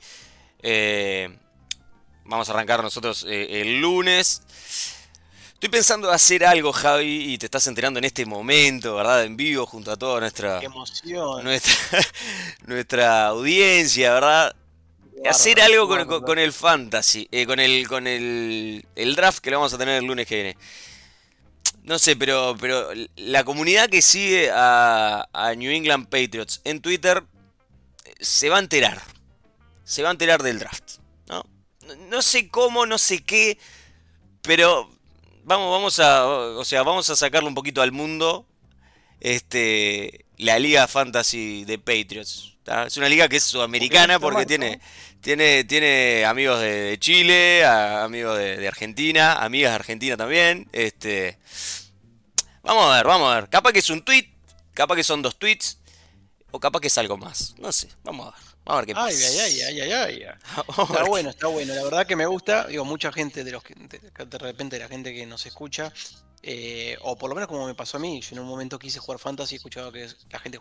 Eh, 0.61 1.29
vamos 2.25 2.49
a 2.49 2.53
arrancar 2.53 2.81
nosotros 2.81 3.25
el 3.27 3.79
lunes. 3.79 4.41
Estoy 5.53 5.69
pensando 5.69 6.11
hacer 6.11 6.45
algo, 6.45 6.73
Javi, 6.73 7.33
y 7.33 7.37
te 7.37 7.45
estás 7.45 7.67
enterando 7.67 7.97
en 7.99 8.03
este 8.05 8.25
momento, 8.25 8.95
¿verdad? 8.95 9.23
En 9.23 9.37
vivo, 9.37 9.65
junto 9.65 9.91
a 9.91 9.95
toda 9.95 10.19
nuestra, 10.19 10.59
Qué 10.59 10.65
emoción. 10.65 11.41
nuestra, 11.43 11.73
nuestra 12.65 13.27
audiencia, 13.27 14.13
¿verdad? 14.13 14.55
Hacer 15.29 15.61
algo 15.61 15.87
con, 15.87 16.05
con- 16.07 16.21
con 16.23 16.39
el 16.39 16.51
fantasy, 16.53 17.27
eh, 17.31 17.45
con 17.45 17.59
el 17.59 17.87
con 17.87 18.07
el, 18.07 18.85
el 18.95 19.15
draft 19.15 19.39
que 19.39 19.51
lo 19.51 19.57
vamos 19.59 19.73
a 19.73 19.77
tener 19.77 19.97
el 19.99 20.05
lunes 20.05 20.27
que 20.27 20.35
viene. 20.35 20.57
No 21.83 21.99
sé, 21.99 22.15
pero, 22.15 22.55
pero 22.59 22.89
la 23.17 23.43
comunidad 23.43 23.89
que 23.89 24.01
sigue 24.01 24.49
a, 24.53 25.27
a 25.33 25.53
New 25.55 25.71
England 25.71 26.05
Patriots 26.07 26.61
en 26.63 26.81
Twitter 26.81 27.23
eh, 28.05 28.13
se 28.21 28.49
va 28.49 28.57
a 28.57 28.59
enterar. 28.59 29.01
Se 29.83 30.03
va 30.03 30.09
a 30.09 30.13
enterar 30.13 30.43
del 30.43 30.59
draft. 30.59 30.99
no 32.09 32.21
sé 32.21 32.49
cómo, 32.49 32.85
no 32.85 32.97
sé 32.97 33.23
qué, 33.23 33.57
pero 34.41 34.89
vamos, 35.43 35.71
vamos 35.71 35.99
a, 35.99 36.25
o 36.27 36.65
sea, 36.65 36.83
vamos 36.83 37.09
a 37.09 37.15
sacarle 37.15 37.49
un 37.49 37.55
poquito 37.55 37.81
al 37.81 37.91
mundo 37.91 38.45
este, 39.19 40.25
la 40.37 40.59
liga 40.59 40.87
fantasy 40.87 41.65
de 41.65 41.79
Patriots. 41.79 42.52
¿Tá? 42.63 42.85
Es 42.87 42.97
una 42.97 43.09
liga 43.09 43.27
que 43.29 43.37
es 43.37 43.43
sudamericana 43.43 44.19
Porque 44.19 44.45
tiene, 44.45 44.79
tiene, 45.21 45.63
tiene 45.65 46.25
amigos 46.25 46.59
de, 46.59 46.71
de 46.71 46.99
Chile, 46.99 47.63
a- 47.65 48.03
amigos 48.03 48.37
de, 48.37 48.57
de 48.57 48.67
Argentina, 48.67 49.33
amigas 49.43 49.71
de 49.71 49.75
Argentina 49.75 50.17
también. 50.17 50.67
Este, 50.71 51.37
vamos 52.61 52.85
a 52.91 52.95
ver, 52.97 53.05
vamos 53.05 53.31
a 53.31 53.35
ver. 53.41 53.49
Capaz 53.49 53.71
que 53.73 53.79
es 53.79 53.89
un 53.89 54.03
tweet, 54.03 54.29
capaz 54.73 54.95
que 54.95 55.03
son 55.03 55.21
dos 55.21 55.37
tweets, 55.37 55.79
o 56.51 56.59
capaz 56.59 56.79
que 56.79 56.87
es 56.87 56.97
algo 56.97 57.17
más. 57.17 57.55
No 57.57 57.71
sé, 57.71 57.89
vamos 58.03 58.27
a 58.27 58.31
ver. 58.31 58.53
Vamos 58.65 58.77
a 58.77 58.81
ver 58.81 58.85
qué 58.85 58.93
pasa. 58.95 59.43
ay, 59.43 59.61
ay, 59.61 59.81
ay, 59.81 59.91
ay, 59.91 60.23
Está 60.69 61.03
bueno, 61.03 61.29
está 61.31 61.47
bueno. 61.47 61.73
La 61.73 61.83
verdad 61.83 62.07
que 62.07 62.15
me 62.15 62.25
gusta. 62.25 62.67
Digo, 62.67 62.85
mucha 62.85 63.11
gente 63.11 63.43
de 63.43 63.51
los 63.51 63.61
que 63.61 63.73
de, 63.75 64.25
de 64.25 64.37
repente 64.37 64.79
la 64.79 64.87
gente 64.87 65.13
que 65.13 65.25
nos 65.25 65.45
escucha, 65.45 65.91
eh, 66.41 66.97
o 67.01 67.17
por 67.17 67.27
lo 67.29 67.35
menos 67.35 67.49
como 67.49 67.67
me 67.67 67.75
pasó 67.75 67.97
a 67.97 67.99
mí, 67.99 68.21
yo 68.21 68.35
en 68.35 68.39
un 68.41 68.47
momento 68.47 68.79
quise 68.79 68.99
jugar 68.99 69.19
fantasy, 69.19 69.55
escuchaba 69.55 69.91
que 69.91 70.07
la 70.29 70.39
gente 70.39 70.59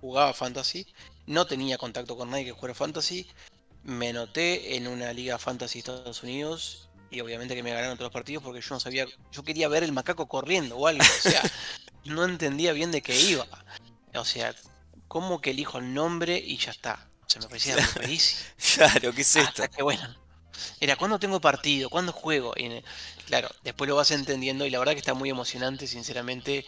jugaba 0.00 0.32
fantasy, 0.32 0.86
no 1.26 1.46
tenía 1.46 1.78
contacto 1.78 2.16
con 2.16 2.30
nadie 2.30 2.46
que 2.46 2.52
jugara 2.52 2.74
fantasy, 2.74 3.26
me 3.82 4.10
anoté 4.10 4.76
en 4.76 4.88
una 4.88 5.12
liga 5.12 5.38
fantasy 5.38 5.80
de 5.82 5.92
Estados 5.92 6.22
Unidos 6.22 6.88
y 7.10 7.20
obviamente 7.20 7.54
que 7.54 7.62
me 7.62 7.72
ganaron 7.72 7.96
todos 7.96 8.06
los 8.06 8.12
partidos 8.12 8.42
porque 8.42 8.60
yo 8.60 8.74
no 8.74 8.80
sabía, 8.80 9.06
yo 9.32 9.42
quería 9.42 9.68
ver 9.68 9.82
el 9.82 9.92
macaco 9.92 10.28
corriendo 10.28 10.76
o 10.76 10.86
algo, 10.86 11.02
o 11.02 11.28
sea, 11.28 11.42
no 12.04 12.24
entendía 12.24 12.72
bien 12.72 12.90
de 12.90 13.02
qué 13.02 13.20
iba. 13.20 13.46
O 14.14 14.24
sea, 14.24 14.54
como 15.08 15.40
que 15.40 15.50
elijo 15.50 15.78
el 15.78 15.94
nombre 15.94 16.38
y 16.38 16.56
ya 16.56 16.70
está. 16.70 17.08
O 17.26 17.30
sea, 17.30 17.42
me 17.42 17.48
parecía 17.48 17.76
rarísimo. 17.94 18.40
Claro, 18.74 19.12
¿qué 19.12 19.22
es 19.22 19.36
esto? 19.36 19.62
Hasta 19.62 19.68
que 19.68 19.82
bueno. 19.82 20.16
Era 20.78 20.96
cuando 20.96 21.18
tengo 21.18 21.40
partido, 21.40 21.88
cuando 21.90 22.12
juego. 22.12 22.52
Y, 22.56 22.82
claro, 23.26 23.48
después 23.62 23.88
lo 23.88 23.96
vas 23.96 24.10
entendiendo 24.10 24.66
y 24.66 24.70
la 24.70 24.78
verdad 24.78 24.92
que 24.92 24.98
está 24.98 25.14
muy 25.14 25.30
emocionante, 25.30 25.86
sinceramente, 25.86 26.66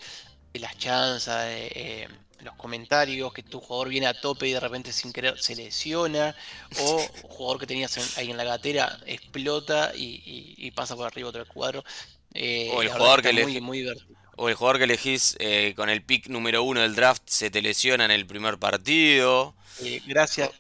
las 0.55 0.77
chanzas, 0.79 1.47
de, 1.47 1.67
eh, 1.75 2.09
los 2.43 2.55
comentarios, 2.57 3.33
que 3.33 3.43
tu 3.43 3.61
jugador 3.61 3.89
viene 3.89 4.07
a 4.07 4.15
tope 4.21 4.49
y 4.49 4.53
de 4.53 4.61
repente 4.61 4.93
sin 4.93 5.13
querer 5.13 5.39
se 5.41 5.55
lesiona, 5.57 6.35
o 6.81 6.97
un 6.97 7.07
jugador 7.31 7.59
que 7.61 7.67
tenías 7.67 7.97
en- 7.97 8.09
ahí 8.21 8.31
en 8.31 8.37
la 8.37 8.45
gatera 8.45 8.99
explota 9.07 9.93
y, 9.95 10.05
y- 10.25 10.55
y 10.59 10.71
pasa 10.73 10.97
por 10.97 11.07
arriba 11.07 11.29
otro 11.29 11.47
cuadro. 11.47 11.85
Eh, 12.35 12.71
O 12.75 12.83
el 12.83 12.89
jugador 12.91 13.23
que 13.23 13.33
muy, 13.33 13.61
muy. 13.61 13.87
O 14.37 14.49
el 14.49 14.55
jugador 14.55 14.79
que 14.79 14.85
elegís 14.85 15.37
eh, 15.39 15.75
con 15.77 15.91
el 15.91 16.03
pick 16.03 16.29
número 16.29 16.63
uno 16.63 16.81
del 16.81 16.95
draft 16.95 17.23
se 17.27 17.51
te 17.51 17.61
lesiona 17.63 18.07
en 18.07 18.11
el 18.11 18.27
primer 18.27 18.59
partido. 18.59 19.55
Eh, 19.83 20.01
gracias, 20.07 20.51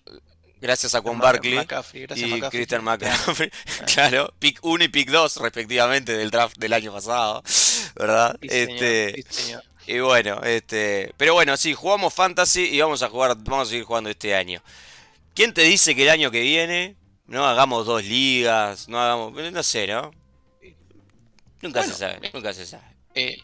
Gracias 0.61 0.95
a 0.95 1.01
Juan 1.01 1.19
Barkley 1.19 1.55
McCaffrey, 1.57 2.03
gracias, 2.03 2.29
y 2.29 2.33
McCaffrey. 2.33 2.59
Christian 2.61 2.85
McCaffrey. 2.85 3.51
Claro, 3.93 4.33
pick 4.39 4.61
1 4.63 4.85
y 4.85 4.89
pick 4.89 5.11
2 5.11 5.37
respectivamente 5.39 6.17
del 6.17 6.31
draft 6.31 6.57
del 6.59 6.73
año 6.75 6.93
pasado, 6.93 7.43
¿verdad? 7.97 8.37
Sí, 8.41 8.49
señor, 8.49 8.71
Este, 8.71 9.25
sí, 9.29 9.43
señor. 9.43 9.65
Y 9.87 9.99
bueno, 10.01 10.41
este, 10.45 11.13
pero 11.17 11.35
bueno, 11.35 11.57
sí, 11.57 11.75
jugamos 11.75 12.15
fantasy 12.15 12.65
y 12.65 12.81
vamos 12.81 13.03
a 13.03 13.09
jugar, 13.09 13.37
vamos 13.39 13.69
a 13.69 13.71
seguir 13.71 13.85
jugando 13.85 14.11
este 14.11 14.35
año. 14.35 14.63
¿Quién 15.35 15.55
te 15.55 15.63
dice 15.63 15.95
que 15.97 16.05
el 16.05 16.11
año 16.11 16.31
que 16.31 16.43
viene 16.43 16.97
no 17.27 17.47
hagamos 17.47 17.87
dos 17.87 18.05
ligas, 18.05 18.89
no 18.89 19.01
hagamos, 19.01 19.35
no 19.53 19.63
sé, 19.63 19.87
¿no? 19.89 20.13
Nunca 21.63 21.81
Bueno, 21.81 21.93
se 21.93 21.95
sabe, 21.95 22.21
nunca 22.33 22.53
se 22.53 22.67
sabe. 22.67 22.85
Eh, 23.15 23.37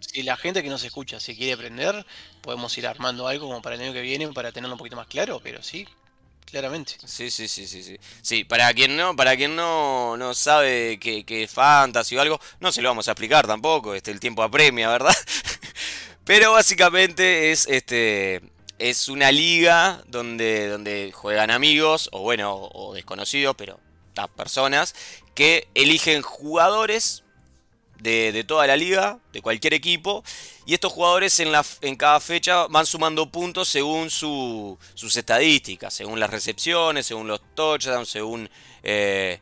si 0.00 0.22
la 0.22 0.36
gente 0.36 0.62
que 0.62 0.68
nos 0.68 0.84
escucha 0.84 1.20
se 1.20 1.36
quiere 1.36 1.54
aprender, 1.54 2.06
podemos 2.40 2.76
ir 2.78 2.86
armando 2.86 3.28
algo 3.28 3.48
como 3.48 3.62
para 3.62 3.76
el 3.76 3.82
año 3.82 3.92
que 3.92 4.02
viene 4.02 4.28
para 4.32 4.52
tenerlo 4.52 4.74
un 4.74 4.78
poquito 4.78 4.96
más 4.96 5.06
claro, 5.08 5.40
pero 5.42 5.62
sí, 5.62 5.86
claramente. 6.46 7.00
Sí, 7.04 7.30
sí, 7.30 7.48
sí, 7.48 7.66
sí, 7.66 7.82
sí. 7.82 7.96
Sí, 8.20 8.44
para 8.44 8.72
quien 8.74 8.96
no, 8.96 9.16
para 9.16 9.36
quien 9.36 9.56
no, 9.56 10.16
no 10.18 10.34
sabe 10.34 10.98
que, 11.00 11.24
que 11.24 11.44
es 11.44 11.50
fantasy 11.50 12.16
o 12.16 12.20
algo, 12.20 12.38
no 12.60 12.70
se 12.70 12.82
lo 12.82 12.90
vamos 12.90 13.08
a 13.08 13.12
explicar 13.12 13.46
tampoco, 13.46 13.94
este, 13.94 14.10
el 14.10 14.20
tiempo 14.20 14.42
apremia, 14.42 14.88
¿verdad? 14.90 15.14
Pero 16.28 16.52
básicamente 16.52 17.52
es 17.52 17.66
este 17.68 18.42
es 18.78 19.08
una 19.08 19.32
liga 19.32 20.04
donde, 20.08 20.68
donde 20.68 21.10
juegan 21.14 21.50
amigos, 21.50 22.10
o 22.12 22.20
bueno, 22.20 22.54
o, 22.54 22.92
desconocidos, 22.92 23.56
pero 23.56 23.80
tas 24.12 24.28
personas, 24.28 24.94
que 25.34 25.68
eligen 25.74 26.20
jugadores 26.20 27.24
de, 27.98 28.30
de 28.32 28.44
toda 28.44 28.66
la 28.66 28.76
liga, 28.76 29.20
de 29.32 29.40
cualquier 29.40 29.72
equipo, 29.72 30.22
y 30.66 30.74
estos 30.74 30.92
jugadores 30.92 31.40
en, 31.40 31.50
la, 31.50 31.64
en 31.80 31.96
cada 31.96 32.20
fecha 32.20 32.66
van 32.66 32.84
sumando 32.84 33.32
puntos 33.32 33.66
según 33.68 34.10
su- 34.10 34.78
sus 34.92 35.16
estadísticas, 35.16 35.94
según 35.94 36.20
las 36.20 36.28
recepciones, 36.28 37.06
según 37.06 37.26
los 37.26 37.40
touchdowns, 37.54 38.10
según 38.10 38.50
eh, 38.82 39.40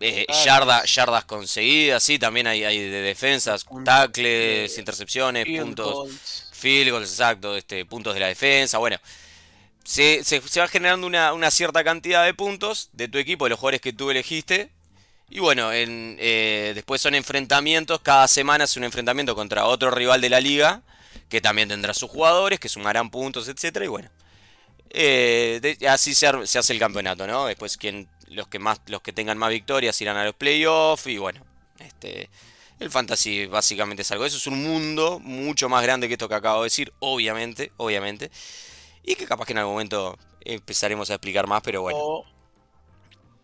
eh, 0.00 0.24
Claro. 0.26 0.44
yarda- 0.66 0.84
yardas 0.84 1.24
conseguidas, 1.24 2.02
sí, 2.02 2.18
también 2.18 2.46
hay, 2.46 2.64
hay 2.64 2.78
de 2.78 3.00
defensas, 3.02 3.64
tackles, 3.84 4.76
eh, 4.76 4.80
intercepciones, 4.80 5.44
Field 5.44 5.62
puntos, 5.64 5.92
goals. 5.94 6.48
field 6.52 6.90
goals, 6.90 7.10
exacto, 7.10 7.56
este, 7.56 7.84
puntos 7.84 8.14
de 8.14 8.20
la 8.20 8.26
defensa, 8.28 8.78
bueno. 8.78 8.98
Se, 9.84 10.24
se- 10.24 10.40
se 10.40 10.60
va 10.60 10.68
generando 10.68 11.06
una, 11.06 11.32
una 11.34 11.50
cierta 11.50 11.84
cantidad 11.84 12.24
de 12.24 12.32
puntos 12.32 12.88
de 12.92 13.06
tu 13.08 13.18
equipo, 13.18 13.44
de 13.44 13.50
los 13.50 13.58
jugadores 13.58 13.82
que 13.82 13.92
tú 13.92 14.10
elegiste. 14.10 14.70
Y 15.28 15.40
bueno, 15.40 15.72
en, 15.72 16.16
eh, 16.20 16.72
después 16.74 17.00
son 17.02 17.14
enfrentamientos, 17.14 18.00
cada 18.00 18.26
semana 18.28 18.64
es 18.64 18.76
un 18.78 18.84
enfrentamiento 18.84 19.34
contra 19.34 19.66
otro 19.66 19.90
rival 19.90 20.20
de 20.22 20.30
la 20.30 20.40
liga, 20.40 20.82
que 21.28 21.40
también 21.42 21.68
tendrá 21.68 21.92
sus 21.92 22.10
jugadores, 22.10 22.60
que 22.60 22.68
sumarán 22.70 23.10
puntos, 23.10 23.46
etcétera 23.48 23.84
Y 23.84 23.88
bueno, 23.88 24.08
eh, 24.90 25.58
de- 25.60 25.88
así 25.88 26.14
se, 26.14 26.46
se 26.46 26.58
hace 26.58 26.72
el 26.72 26.78
campeonato, 26.78 27.26
¿no? 27.26 27.46
Después 27.46 27.76
quien, 27.76 28.08
los, 28.34 28.48
que 28.48 28.58
más, 28.58 28.80
los 28.86 29.02
que 29.02 29.12
tengan 29.12 29.38
más 29.38 29.50
victorias 29.50 30.00
irán 30.00 30.16
a 30.16 30.24
los 30.24 30.34
playoffs 30.34 31.06
y 31.06 31.18
bueno, 31.18 31.44
este, 31.78 32.30
el 32.80 32.90
fantasy 32.90 33.46
básicamente 33.46 34.02
es 34.02 34.10
algo. 34.12 34.24
Eso 34.26 34.36
es 34.38 34.46
un 34.46 34.62
mundo 34.62 35.20
mucho 35.20 35.68
más 35.68 35.82
grande 35.82 36.08
que 36.08 36.14
esto 36.14 36.28
que 36.28 36.34
acabo 36.34 36.62
de 36.62 36.66
decir, 36.66 36.92
obviamente, 37.00 37.72
obviamente. 37.76 38.30
Y 39.04 39.16
que 39.16 39.26
capaz 39.26 39.46
que 39.46 39.52
en 39.52 39.58
algún 39.58 39.74
momento 39.74 40.18
empezaremos 40.42 41.10
a 41.10 41.14
explicar 41.14 41.46
más, 41.46 41.62
pero 41.62 41.82
bueno. 41.82 42.06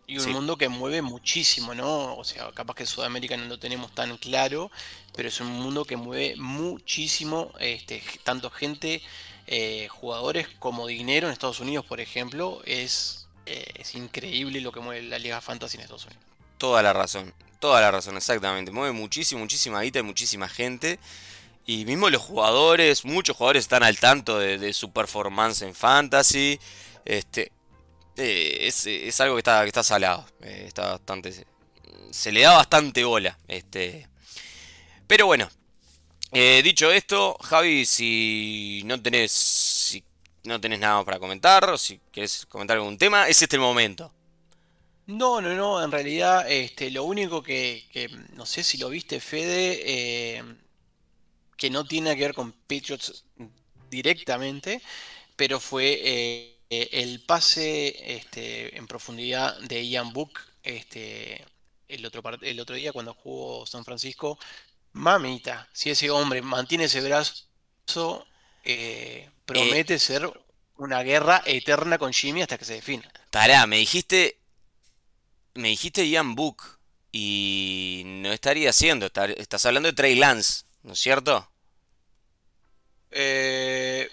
Y 0.07 0.17
un 0.17 0.25
Sí. 0.25 0.29
mundo 0.29 0.57
que 0.57 0.67
mueve 0.67 1.01
muchísimo, 1.01 1.73
¿no? 1.73 2.15
O 2.17 2.23
sea, 2.25 2.51
capaz 2.51 2.75
que 2.75 2.83
en 2.83 2.87
Sudamérica 2.87 3.37
no 3.37 3.45
lo 3.45 3.59
tenemos 3.59 3.93
tan 3.95 4.17
claro, 4.17 4.69
pero 5.13 5.29
es 5.29 5.39
un 5.39 5.47
mundo 5.47 5.85
que 5.85 5.95
mueve 5.95 6.35
muchísimo, 6.37 7.53
este, 7.59 8.03
tanto 8.23 8.49
gente, 8.49 9.01
eh, 9.47 9.87
jugadores 9.89 10.49
como 10.59 10.87
dinero 10.87 11.27
en 11.27 11.33
Estados 11.33 11.59
Unidos, 11.61 11.85
por 11.85 12.01
ejemplo, 12.01 12.61
es, 12.65 13.20
eh, 13.45 13.65
es 13.75 13.95
increíble 13.95 14.61
lo 14.61 14.71
que 14.71 14.79
mueve 14.79 15.03
la 15.03 15.19
Liga 15.19 15.41
Fantasy 15.41 15.77
en 15.77 15.83
Estados 15.83 16.05
Unidos. 16.05 16.23
Toda 16.57 16.83
la 16.83 16.93
razón, 16.93 17.33
toda 17.59 17.81
la 17.81 17.91
razón, 17.91 18.17
exactamente. 18.17 18.71
Mueve 18.71 18.93
muchísimo, 18.93 19.41
muchísima 19.41 19.81
guita 19.81 19.99
y 19.99 20.03
muchísima 20.03 20.47
gente. 20.47 20.99
Y 21.65 21.85
mismo 21.85 22.09
los 22.09 22.21
jugadores, 22.21 23.05
muchos 23.05 23.35
jugadores 23.35 23.63
están 23.65 23.83
al 23.83 23.99
tanto 23.99 24.39
de, 24.39 24.73
su 24.73 24.91
performance 24.91 25.61
en 25.63 25.73
Fantasy. 25.73 26.59
Este, 27.05 27.51
eh, 28.17 28.67
es, 28.67 29.21
algo 29.21 29.35
que 29.35 29.39
está, 29.39 29.61
que 29.61 29.67
está 29.67 29.83
salado. 29.83 30.25
eh, 30.41 30.65
está 30.67 30.91
bastante. 30.91 31.45
Se 32.11 32.31
le 32.31 32.41
da 32.41 32.53
bastante 32.57 33.03
bola. 33.03 33.37
Este. 33.47 34.07
Pero 35.07 35.25
bueno. 35.25 35.49
dicho 36.31 36.91
esto, 36.91 37.37
Javi, 37.41 37.85
si 37.85 38.83
no 38.85 39.01
tenés. 39.01 40.03
No 40.43 40.59
tenés 40.59 40.79
nada 40.79 41.03
para 41.03 41.19
comentar, 41.19 41.69
o 41.69 41.77
si 41.77 41.99
quieres 42.11 42.45
comentar 42.47 42.77
algún 42.77 42.97
tema, 42.97 43.27
es 43.27 43.41
este 43.41 43.55
el 43.55 43.61
momento. 43.61 44.11
No, 45.07 45.41
no, 45.41 45.53
no, 45.55 45.83
en 45.83 45.91
realidad, 45.91 46.49
este, 46.49 46.89
lo 46.89 47.03
único 47.03 47.43
que, 47.43 47.83
no 48.33 48.45
sé 48.45 48.63
si 48.63 48.77
lo 48.77 48.89
viste, 48.89 49.19
Fede, 49.19 49.81
eh, 49.83 50.43
que 51.57 51.69
no 51.69 51.85
tiene 51.85 52.15
que 52.15 52.21
ver 52.23 52.33
con 52.33 52.53
Patriots 52.53 53.25
directamente, 53.89 54.81
pero 55.35 55.59
fue 55.59 55.99
eh, 56.03 56.89
el 56.91 57.21
pase 57.25 58.15
este, 58.15 58.77
en 58.77 58.87
profundidad 58.87 59.59
de 59.59 59.85
Ian 59.87 60.13
Book 60.13 60.39
este, 60.63 61.45
el 61.87 62.05
otro, 62.05 62.23
el 62.41 62.59
otro 62.59 62.75
día 62.75 62.93
cuando 62.93 63.13
jugó 63.13 63.65
San 63.65 63.83
Francisco. 63.83 64.39
Mamita, 64.93 65.69
si 65.73 65.89
ese 65.89 66.09
hombre 66.09 66.41
mantiene 66.41 66.85
ese 66.85 67.01
brazo, 67.01 68.25
eh, 68.63 69.29
promete 69.53 69.99
ser 69.99 70.31
una 70.77 71.03
guerra 71.03 71.41
eterna 71.45 71.97
con 71.97 72.11
Jimmy 72.13 72.41
hasta 72.41 72.57
que 72.57 72.65
se 72.65 72.73
defina. 72.73 73.11
Pará, 73.29 73.65
me 73.67 73.77
dijiste. 73.77 74.37
Me 75.53 75.69
dijiste 75.69 76.07
Ian 76.07 76.35
Book. 76.35 76.63
Y 77.11 78.03
no 78.05 78.31
estaría 78.31 78.69
haciendo. 78.69 79.05
estar- 79.07 79.31
estás 79.37 79.65
hablando 79.65 79.87
de 79.89 79.93
Trey 79.93 80.15
Lance, 80.15 80.63
¿no 80.83 80.93
es 80.93 80.99
cierto? 80.99 81.51
Eh, 83.11 84.09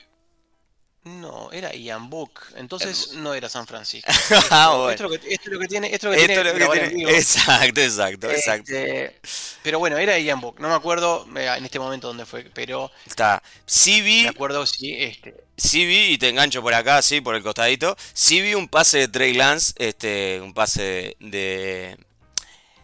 no, 1.09 1.51
era 1.53 1.75
Ian 1.75 2.11
Book. 2.11 2.41
Entonces 2.57 3.13
no 3.15 3.35
era 3.35 3.49
San 3.49 3.67
Francisco. 3.67 4.11
Ah, 4.51 4.71
Esto, 4.71 4.79
bueno. 4.79 4.91
esto 4.91 5.05
es 5.05 5.11
lo 5.11 5.19
que, 5.19 5.35
esto 5.35 5.45
es 5.49 5.53
lo 5.53 5.59
que 5.61 5.69
tiene, 5.69 5.87
esto 5.95 6.13
es 6.13 6.23
lo 6.23 6.27
que 6.27 6.33
Esto 6.33 6.43
tiene 6.53 6.67
lo 6.67 7.07
que. 7.07 7.17
Exacto, 7.17 7.81
exacto, 7.81 8.31
exacto. 8.31 8.73
Este, 8.73 9.21
pero 9.63 9.79
bueno, 9.79 9.97
era 9.99 10.19
Ian 10.19 10.41
Book. 10.41 10.61
No 10.61 10.69
me 10.69 10.75
acuerdo 10.75 11.27
eh, 11.37 11.55
en 11.57 11.65
este 11.65 11.79
momento 11.79 12.09
dónde 12.09 12.27
fue, 12.27 12.45
pero 12.55 12.91
Está. 13.07 13.43
Sí 13.67 14.03
me 14.03 14.03
vi, 14.03 14.27
acuerdo 14.27 14.67
sí, 14.67 14.97
este, 14.99 15.35
sí 15.57 15.87
vi, 15.87 16.13
y 16.13 16.19
te 16.19 16.29
engancho 16.29 16.63
por 16.63 16.75
acá, 16.75 17.03
sí, 17.03 17.21
por 17.21 17.35
el 17.35 17.43
costadito. 17.43 17.97
Sí 18.13 18.41
vi 18.41 18.55
un 18.55 18.69
pase 18.69 18.99
de 18.99 19.09
Trey 19.09 19.35
Lance, 19.35 19.75
este, 19.79 20.41
un 20.41 20.55
pase 20.55 21.17
de, 21.21 21.97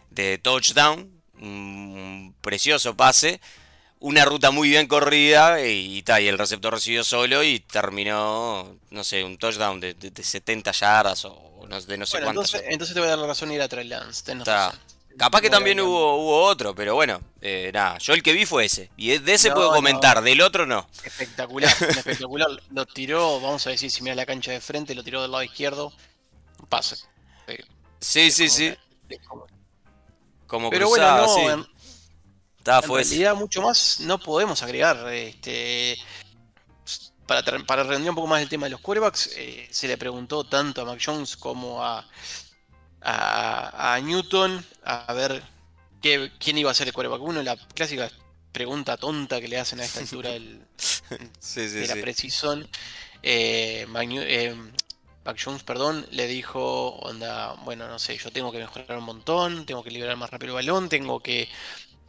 de 0.09 0.37
touchdown. 0.39 1.11
Un 1.39 2.33
precioso 2.41 2.95
pase. 2.95 3.41
Una 3.99 4.25
ruta 4.25 4.51
muy 4.51 4.69
bien 4.69 4.87
corrida 4.87 5.65
y, 5.65 6.01
ta, 6.03 6.19
y 6.21 6.27
el 6.27 6.37
receptor 6.37 6.73
recibió 6.73 7.03
solo 7.03 7.43
y 7.43 7.59
terminó, 7.61 8.75
no 8.91 9.03
sé, 9.03 9.23
un 9.23 9.37
touchdown 9.37 9.79
de, 9.79 9.93
de- 9.95 10.11
de 10.11 10.23
70 10.23 10.71
yardas 10.73 11.25
o 11.25 11.65
no, 11.67 11.81
de 11.81 11.97
no 11.97 12.05
sé 12.05 12.17
bueno, 12.17 12.25
cuántas. 12.33 12.53
entonces, 12.53 12.61
entonces 12.71 12.93
te 12.93 12.99
voy 12.99 13.07
a 13.07 13.11
dar 13.11 13.19
la 13.19 13.27
razón 13.27 13.51
y 13.51 13.55
era 13.55 13.67
Trey 13.67 13.87
Lance. 13.87 14.23
Capaz 15.17 15.39
que 15.41 15.49
también 15.49 15.79
hubo, 15.79 16.15
hubo 16.17 16.43
otro, 16.43 16.75
pero 16.75 16.93
bueno, 16.93 17.21
eh, 17.39 17.71
nada, 17.73 17.97
yo 17.99 18.13
el 18.13 18.21
que 18.21 18.33
vi 18.33 18.45
fue 18.45 18.65
ese. 18.65 18.91
Y 18.97 19.17
de 19.17 19.33
ese 19.33 19.47
No, 19.49 19.55
puedo 19.55 19.69
no. 19.69 19.75
comentar, 19.75 20.21
del 20.21 20.41
otro 20.41 20.65
no. 20.65 20.87
Espectacular, 21.03 21.71
espectacular. 21.89 22.49
Lo 22.71 22.85
tiró, 22.85 23.39
vamos 23.39 23.65
a 23.65 23.69
decir, 23.69 23.89
si 23.89 24.03
mira 24.03 24.13
la 24.13 24.25
cancha 24.25 24.51
de 24.51 24.59
frente, 24.59 24.93
lo 24.93 25.03
tiró 25.05 25.21
del 25.21 25.31
lado 25.31 25.41
izquierdo. 25.43 25.93
Pase. 26.67 26.97
Eh, 27.47 27.63
Sí, 27.99 28.29
sí, 28.29 28.47
como- 28.47 28.55
sí. 29.09 29.17
como- 29.25 29.47
Como 30.47 30.69
Pero 30.69 30.87
cruzada, 30.89 31.25
bueno, 31.25 31.57
no, 31.57 31.63
sí. 31.63 31.69
En- 32.65 32.79
Está, 32.79 32.81
En 32.81 32.91
fue 32.91 33.01
ese. 33.01 33.19
realidad 33.19 33.35
mucho 33.35 33.61
más 33.61 33.99
no 34.01 34.19
podemos 34.19 34.61
agregar. 34.63 35.07
Este, 35.13 35.97
para, 37.25 37.43
para 37.65 37.83
redondear 37.83 38.11
un 38.11 38.15
poco 38.15 38.27
más 38.27 38.41
el 38.41 38.49
tema 38.49 38.65
de 38.67 38.71
los 38.71 38.81
quarterbacks, 38.81 39.31
eh, 39.35 39.67
se 39.71 39.87
le 39.87 39.97
preguntó 39.97 40.43
tanto 40.43 40.81
a 40.81 40.85
Mac 40.85 41.01
Jones 41.03 41.35
como 41.37 41.83
a, 41.83 42.07
a, 43.01 43.93
a 43.95 43.99
Newton 44.01 44.65
a 44.83 45.13
ver 45.13 45.43
qué, 46.01 46.31
quién 46.39 46.57
iba 46.57 46.71
a 46.71 46.73
ser 46.73 46.87
el 46.87 46.93
quarterback 46.93 47.21
uno. 47.21 47.43
La 47.43 47.57
clásica 47.57 48.11
pregunta 48.51 48.97
tonta 48.97 49.41
que 49.41 49.47
le 49.47 49.59
hacen 49.59 49.79
a 49.79 49.85
esta 49.85 49.99
altura 49.99 50.31
del, 50.31 50.67
Sí, 51.39 51.69
sí, 51.69 51.79
de 51.79 51.87
la 51.87 51.95
sí. 51.95 51.99
Precision. 51.99 52.67
Eh, 53.23 53.85
Mac, 53.89 54.07
eh, 54.11 54.55
Mac 55.25 55.37
Jones, 55.43 55.63
perdón, 55.63 56.05
le 56.11 56.27
dijo, 56.27 56.89
onda, 56.97 57.53
bueno, 57.63 57.87
no 57.87 57.99
sé, 57.99 58.17
yo 58.17 58.31
tengo 58.31 58.51
que 58.51 58.59
mejorar 58.59 58.97
un 58.99 59.03
montón, 59.05 59.65
tengo 59.65 59.83
que 59.83 59.91
liberar 59.91 60.17
más 60.17 60.29
rápido 60.29 60.51
el 60.51 60.65
balón, 60.65 60.89
tengo 60.89 61.19
que 61.21 61.49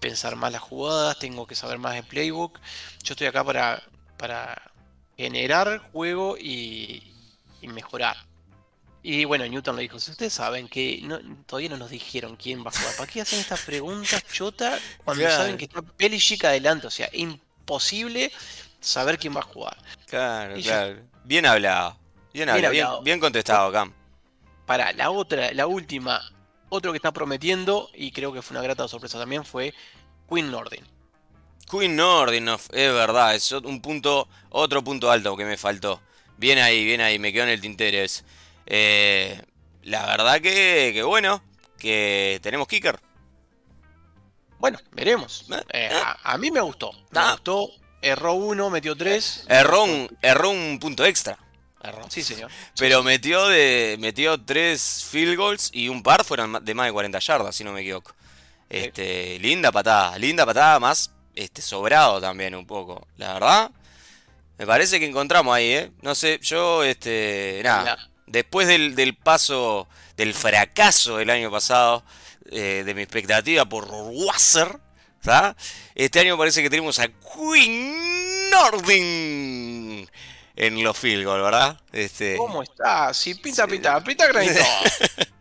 pensar 0.01 0.37
más 0.37 0.53
las 0.53 0.63
jugadas, 0.63 1.19
tengo 1.19 1.47
que 1.47 1.55
saber 1.55 1.79
más 1.79 1.95
de 1.95 2.03
playbook. 2.03 2.59
Yo 3.03 3.13
estoy 3.15 3.27
acá 3.27 3.43
para, 3.45 3.83
para 4.17 4.61
generar 5.17 5.79
juego 5.93 6.37
y, 6.39 7.03
y 7.61 7.69
mejorar. 7.69 8.17
Y 9.03 9.25
bueno, 9.25 9.47
Newton 9.47 9.77
le 9.77 9.83
dijo, 9.83 10.01
si 10.01 10.11
ustedes 10.11 10.33
saben 10.33 10.69
que 10.69 10.99
no- 11.03 11.21
todavía 11.47 11.69
no 11.71 11.77
nos 11.77 11.91
dijeron 11.91 12.35
quién 12.37 12.65
va 12.65 12.71
a 12.71 12.79
jugar, 12.79 12.97
¿para 12.97 13.11
qué 13.13 13.21
hacen 13.21 13.39
estas 13.39 13.61
preguntas 13.63 14.23
chota 14.33 14.79
cuando 15.05 15.23
Claro. 15.23 15.37
saben 15.37 15.57
que 15.57 15.67
está 15.67 15.81
Belichick 15.97 16.45
adelante? 16.45 16.89
O 16.89 16.91
sea, 16.91 17.09
imposible 17.13 18.33
saber 18.81 19.17
quién 19.19 19.35
va 19.37 19.41
a 19.41 19.45
jugar. 19.45 19.77
Claro, 20.07 20.57
Y 20.59 20.63
claro. 20.63 20.99
Bien 21.25 21.47
hablado. 21.47 21.93
Bien 22.33 22.47
Bien 22.47 22.49
hablado, 22.51 22.73
bien, 22.73 22.85
hablado. 22.85 23.03
bien 23.03 23.21
contestado, 23.21 23.71
Cam. 23.73 23.93
Para 24.67 24.93
la 24.93 25.11
otra, 25.11 25.53
la 25.53 25.67
última, 25.69 26.21
otro 26.69 26.93
que 26.93 26.97
está 26.99 27.13
prometiendo, 27.13 27.91
y 27.95 28.13
creo 28.13 28.33
que 28.33 28.43
fue 28.43 28.55
una 28.57 28.63
grata 28.63 28.87
sorpresa 28.89 29.19
también, 29.19 29.45
fue 29.45 29.73
Quinn 30.29 30.51
Nordin. 30.51 30.85
Queen 31.71 31.97
Nordinoff, 31.97 32.69
es 32.73 32.93
verdad, 32.93 33.35
es 33.35 33.51
un 33.53 33.81
punto, 33.81 34.29
otro 34.51 34.83
punto 34.85 35.11
alto 35.11 35.37
que 35.37 35.45
me 35.45 35.57
faltó. 35.57 36.01
Bien 36.37 36.59
ahí, 36.59 36.85
bien 36.85 37.01
ahí, 37.01 37.19
me 37.19 37.33
quedó 37.33 37.45
en 37.45 37.49
el 37.51 37.61
tintero 37.61 37.99
ese. 37.99 38.23
Eh, 38.67 39.43
la 39.83 40.07
verdad 40.07 40.41
que, 40.41 40.93
que 40.95 41.03
bueno, 41.03 41.43
que 41.79 42.39
tenemos 42.43 42.69
kicker. 42.69 43.01
Bueno, 44.59 44.79
veremos. 44.93 45.47
Eh, 45.51 45.55
Eh, 45.73 45.89
eh. 45.93 46.01
a, 46.03 46.33
a 46.35 46.39
mí 46.39 46.51
me 46.51 46.61
gustó. 46.61 46.93
Me 47.11 47.21
Ah. 47.21 47.33
gustó. 47.33 47.71
Erró 48.03 48.35
uno, 48.35 48.71
metió 48.71 48.95
tres. 48.95 49.45
Erró 49.49 49.85
un, 49.85 50.09
erró 50.23 50.51
un 50.51 50.79
punto 50.79 51.05
extra. 51.05 51.39
Sí, 52.09 52.23
señor. 52.23 52.51
Pero 52.79 53.03
metió 53.03 53.47
de 53.49 53.97
metió 53.99 54.41
tres 54.41 55.07
field 55.11 55.37
goals 55.37 55.71
y 55.73 55.89
un 55.89 56.03
par 56.03 56.25
fueron 56.25 56.65
de 56.65 56.75
más 56.75 56.87
de 56.87 56.93
40 56.93 57.19
yardas, 57.19 57.57
si 57.57 57.65
no 57.65 57.73
me 57.73 57.81
equivoco. 57.81 58.15
Este, 58.69 59.39
linda 59.39 59.71
patada, 59.71 60.19
linda 60.19 60.45
patada, 60.45 60.81
más 60.81 61.13
este 61.35 61.63
sobrado 61.63 62.21
también 62.21 62.55
un 62.55 62.67
poco. 62.67 63.07
La 63.17 63.35
verdad, 63.35 63.71
me 64.59 64.67
parece 64.67 64.99
que 64.99 65.07
encontramos 65.07 65.55
ahí, 65.55 65.71
¿eh? 65.71 65.91
No 66.03 66.15
sé, 66.15 66.39
yo, 66.43 66.83
este, 66.83 67.61
nada. 67.63 68.09
Después 68.27 68.67
del, 68.67 68.97
del 68.97 69.15
paso, 69.15 69.87
del 70.17 70.35
fracaso 70.35 71.19
del 71.19 71.31
año 71.31 71.51
pasado, 71.51 72.03
eh, 72.51 72.83
de 72.85 72.95
mi 72.95 73.03
expectativa 73.03 73.65
por 73.65 73.87
Wasser, 73.91 74.79
¿sabes? 75.21 75.55
Este 75.95 76.21
año 76.21 76.39
parece 76.39 76.63
que 76.63 76.71
tenemos 76.71 76.99
a 76.99 77.09
Queen 77.09 78.51
Nordin 78.51 79.66
en 80.57 80.83
los 80.83 80.97
field 80.99 81.25
goal, 81.25 81.43
¿verdad? 81.43 81.79
Este, 81.93 82.37
¿Cómo 82.37 82.63
está? 82.63 83.13
Sí, 83.15 83.35
pinta, 83.35 83.65
Sí. 83.67 83.71
pinta, 83.73 84.03
pinta 84.03 84.27
granito. 84.27 84.61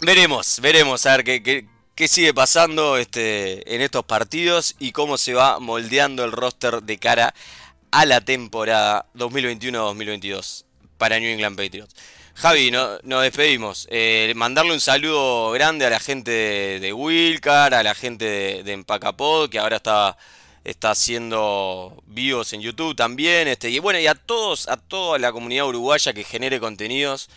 Veremos, 0.00 0.58
veremos 0.60 1.06
a 1.06 1.16
ver 1.16 1.24
qué, 1.24 1.42
qué- 1.42 1.66
qué 1.94 2.08
sigue 2.08 2.34
pasando 2.34 2.96
este, 2.96 3.74
en 3.74 3.80
estos 3.80 4.04
partidos 4.04 4.74
y 4.78 4.92
cómo 4.92 5.16
se 5.16 5.34
va 5.34 5.60
moldeando 5.60 6.24
el 6.24 6.32
roster 6.32 6.82
de 6.82 6.98
cara 6.98 7.34
a 7.92 8.04
la 8.06 8.20
temporada 8.20 9.06
2021-2022 9.14 10.64
para 10.98 11.20
New 11.20 11.30
England 11.30 11.56
Patriots. 11.56 11.94
Javi, 12.34 12.70
no- 12.70 12.98
nos 13.04 13.22
despedimos. 13.22 13.86
Eh, 13.90 14.32
mandarle 14.34 14.72
un 14.72 14.80
saludo 14.80 15.52
grande 15.52 15.86
a 15.86 15.90
la 15.90 16.00
gente 16.00 16.30
de, 16.30 16.80
de 16.80 16.92
Wilcar, 16.92 17.74
a 17.74 17.82
la 17.84 17.94
gente 17.94 18.24
de, 18.24 18.62
de 18.64 18.72
Empacapod, 18.72 19.50
que 19.50 19.58
ahora 19.60 19.76
está, 19.76 20.16
está 20.64 20.90
haciendo 20.92 22.02
vivos 22.06 22.52
en 22.52 22.60
YouTube 22.60 22.94
también. 22.96 23.48
Este, 23.48 23.70
y 23.70 23.78
bueno, 23.78 23.98
y 23.98 24.06
a 24.06 24.14
todos, 24.14 24.68
a 24.68 24.76
toda 24.76 25.18
la 25.18 25.32
comunidad 25.32 25.66
uruguaya 25.66 26.12
que 26.12 26.24
genere 26.24 26.60
contenidos 26.60 27.28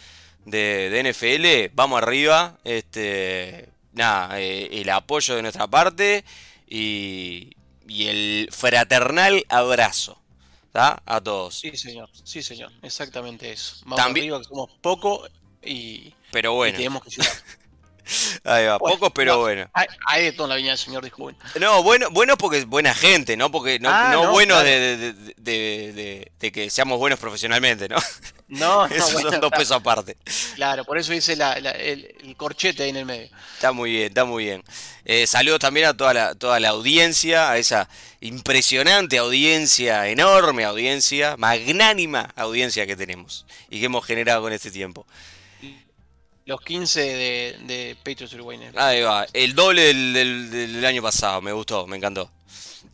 de, 0.46 0.90
de 0.90 1.12
NFL, 1.12 1.74
vamos 1.76 2.02
arriba. 2.02 2.58
Este, 2.64 3.70
nada, 3.94 4.40
eh, 4.40 4.70
el 4.82 4.90
apoyo 4.90 5.36
de 5.36 5.42
nuestra 5.42 5.68
parte 5.68 6.24
y, 6.68 7.52
y 7.88 8.08
el 8.08 8.50
fraternal 8.52 9.44
abrazo 9.50 10.22
¿tá? 10.72 11.02
a 11.06 11.22
todos. 11.22 11.60
Sí, 11.60 11.76
señor. 11.78 12.10
Sí, 12.24 12.44
señor. 12.44 12.72
Exactamente 12.82 13.52
eso. 13.52 13.78
Vamos 13.86 13.98
También- 13.98 14.26
arriba, 14.26 14.40
que 14.40 14.46
somos 14.46 14.70
poco 14.82 15.28
y, 15.64 16.14
Pero 16.32 16.52
y 16.54 16.56
bueno, 16.56 16.78
tenemos 16.78 17.04
que. 17.04 17.10
ahí 18.44 18.66
va, 18.66 18.78
Bueno, 18.78 18.96
pocos 18.96 19.12
pero 19.14 19.34
no, 19.34 19.40
bueno. 19.40 19.70
Hay, 19.74 19.88
hay 20.08 20.24
de 20.26 20.32
todo 20.32 20.46
en 20.46 20.50
la 20.50 20.56
viña 20.56 20.70
del 20.70 20.78
señor, 20.78 21.04
dijo. 21.04 21.32
No, 21.60 21.84
bueno, 21.84 22.10
bueno 22.12 22.38
porque 22.38 22.60
es 22.60 22.66
buena 22.66 22.94
gente, 22.94 23.36
¿no? 23.38 23.52
Porque 23.52 23.80
no, 23.80 23.90
Ah, 23.90 24.10
no, 24.12 24.26
no, 24.26 24.34
claro. 24.38 24.64
de, 24.64 24.80
de- 24.80 25.14
de- 25.14 25.14
de- 25.38 25.94
de- 25.94 26.32
de 26.40 26.52
que 26.52 26.70
seamos 26.70 26.98
buenos 27.00 27.20
profesionalmente, 27.20 27.88
¿no? 27.90 27.98
No, 28.48 28.88
no, 28.88 28.96
Esos 28.96 29.14
bueno, 29.14 29.32
son 29.32 29.42
dos 29.42 29.50
claro, 29.50 29.58
pesos 29.58 29.78
aparte. 29.78 30.18
claro, 30.56 30.86
por 30.86 30.98
eso 30.98 31.14
hice 31.14 31.36
la- 31.36 31.60
la- 31.60 31.72
el, 31.72 32.16
el 32.24 32.36
corchete 32.36 32.84
ahí 32.84 32.90
en 32.90 32.98
el 32.98 33.06
medio. 33.06 33.30
Está 33.56 33.72
muy 33.72 33.92
bien, 33.92 34.08
está 34.08 34.26
muy 34.26 34.44
bien. 34.46 34.64
Eh, 35.06 35.26
saludos 35.28 35.60
también 35.60 35.88
a 35.88 35.96
toda 35.98 36.14
la, 36.14 36.36
toda 36.36 36.60
la 36.60 36.70
audiencia, 36.70 37.50
a 37.52 37.58
esa 37.58 37.88
impresionante 38.22 39.18
audiencia, 39.18 40.08
enorme 40.08 40.64
audiencia, 40.66 41.36
magnánima 41.38 42.32
audiencia 42.36 42.86
que 42.88 42.96
tenemos 42.96 43.46
y 43.70 43.80
que 43.80 43.86
hemos 43.86 44.06
generado 44.06 44.42
con 44.42 44.52
este 44.54 44.72
tiempo. 44.72 45.06
Los 46.46 46.62
15 46.62 47.00
de, 47.02 47.58
de 47.66 47.96
Patriots 48.04 48.34
Uruguay. 48.36 48.60
Ahí 48.76 49.02
va, 49.02 49.26
el 49.34 49.56
doble 49.56 49.82
del, 49.82 50.14
del- 50.14 50.52
del 50.52 50.86
año 50.86 51.02
pasado, 51.02 51.42
me 51.42 51.52
gustó, 51.52 51.88
me 51.88 51.98
encantó. 51.98 52.30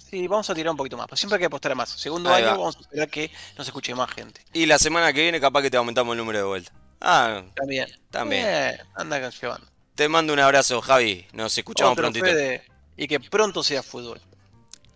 Sí, 0.09 0.25
vamos 0.27 0.49
a 0.49 0.55
tirar 0.55 0.71
un 0.71 0.77
poquito 0.77 0.95
más, 0.97 1.05
pero 1.07 1.17
siempre 1.17 1.35
hay 1.35 1.39
que 1.41 1.45
apostar 1.47 1.73
a 1.73 1.75
más. 1.75 1.89
Segundo 1.89 2.29
Ahí 2.29 2.43
año 2.43 2.51
va. 2.51 2.57
vamos 2.57 2.77
a 2.77 2.79
esperar 2.81 3.09
que 3.09 3.29
nos 3.57 3.67
escuche 3.67 3.93
más 3.93 4.09
gente. 4.11 4.41
Y 4.53 4.65
la 4.65 4.77
semana 4.79 5.11
que 5.11 5.21
viene 5.21 5.39
capaz 5.41 5.61
que 5.63 5.69
te 5.71 5.77
aumentamos 5.77 6.13
el 6.13 6.17
número 6.19 6.39
de 6.39 6.45
vuelta. 6.45 6.71
Ah, 7.01 7.41
También. 7.55 7.87
También. 8.09 8.45
Eh, 8.47 8.79
anda 8.95 9.29
llevando. 9.29 9.67
te 9.95 10.07
mando 10.07 10.31
un 10.33 10.39
abrazo, 10.39 10.81
Javi. 10.81 11.25
Nos 11.33 11.57
escuchamos 11.57 11.91
Otro 11.93 12.03
prontito. 12.03 12.25
Fede, 12.25 12.63
y 12.95 13.07
que 13.07 13.19
pronto 13.19 13.63
sea 13.63 13.83
fútbol. 13.83 14.21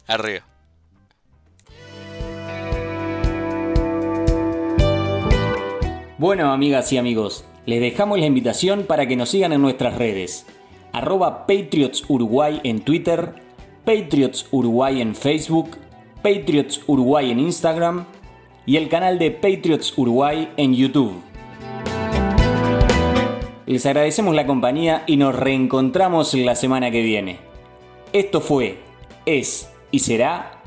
Arriba. 0.07 0.45
Bueno, 6.17 6.51
amigas 6.51 6.91
y 6.93 6.97
amigos, 6.97 7.43
les 7.65 7.81
dejamos 7.81 8.19
la 8.19 8.25
invitación 8.25 8.83
para 8.83 9.07
que 9.07 9.15
nos 9.15 9.29
sigan 9.29 9.53
en 9.53 9.61
nuestras 9.61 9.97
redes. 9.97 10.45
Arroba 10.91 11.47
Patriots 11.47 12.03
Uruguay 12.07 12.61
en 12.63 12.81
Twitter, 12.81 13.33
Patriots 13.83 14.47
Uruguay 14.51 15.01
en 15.01 15.15
Facebook, 15.15 15.77
Patriots 16.21 16.81
Uruguay 16.87 17.31
en 17.31 17.39
Instagram 17.39 18.05
y 18.65 18.77
el 18.77 18.87
canal 18.87 19.19
de 19.19 19.31
Patriots 19.31 19.97
Uruguay 19.97 20.49
en 20.57 20.75
YouTube. 20.75 21.21
Les 23.65 23.85
agradecemos 23.85 24.35
la 24.35 24.45
compañía 24.45 25.03
y 25.07 25.17
nos 25.17 25.35
reencontramos 25.35 26.33
la 26.35 26.55
semana 26.55 26.91
que 26.91 27.01
viene. 27.01 27.39
Esto 28.13 28.41
fue, 28.41 28.77
es 29.25 29.71
y 29.89 29.99
será 29.99 30.61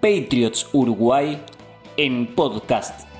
Patriots 0.00 0.68
Uruguay 0.72 1.40
en 1.96 2.26
podcast. 2.34 3.15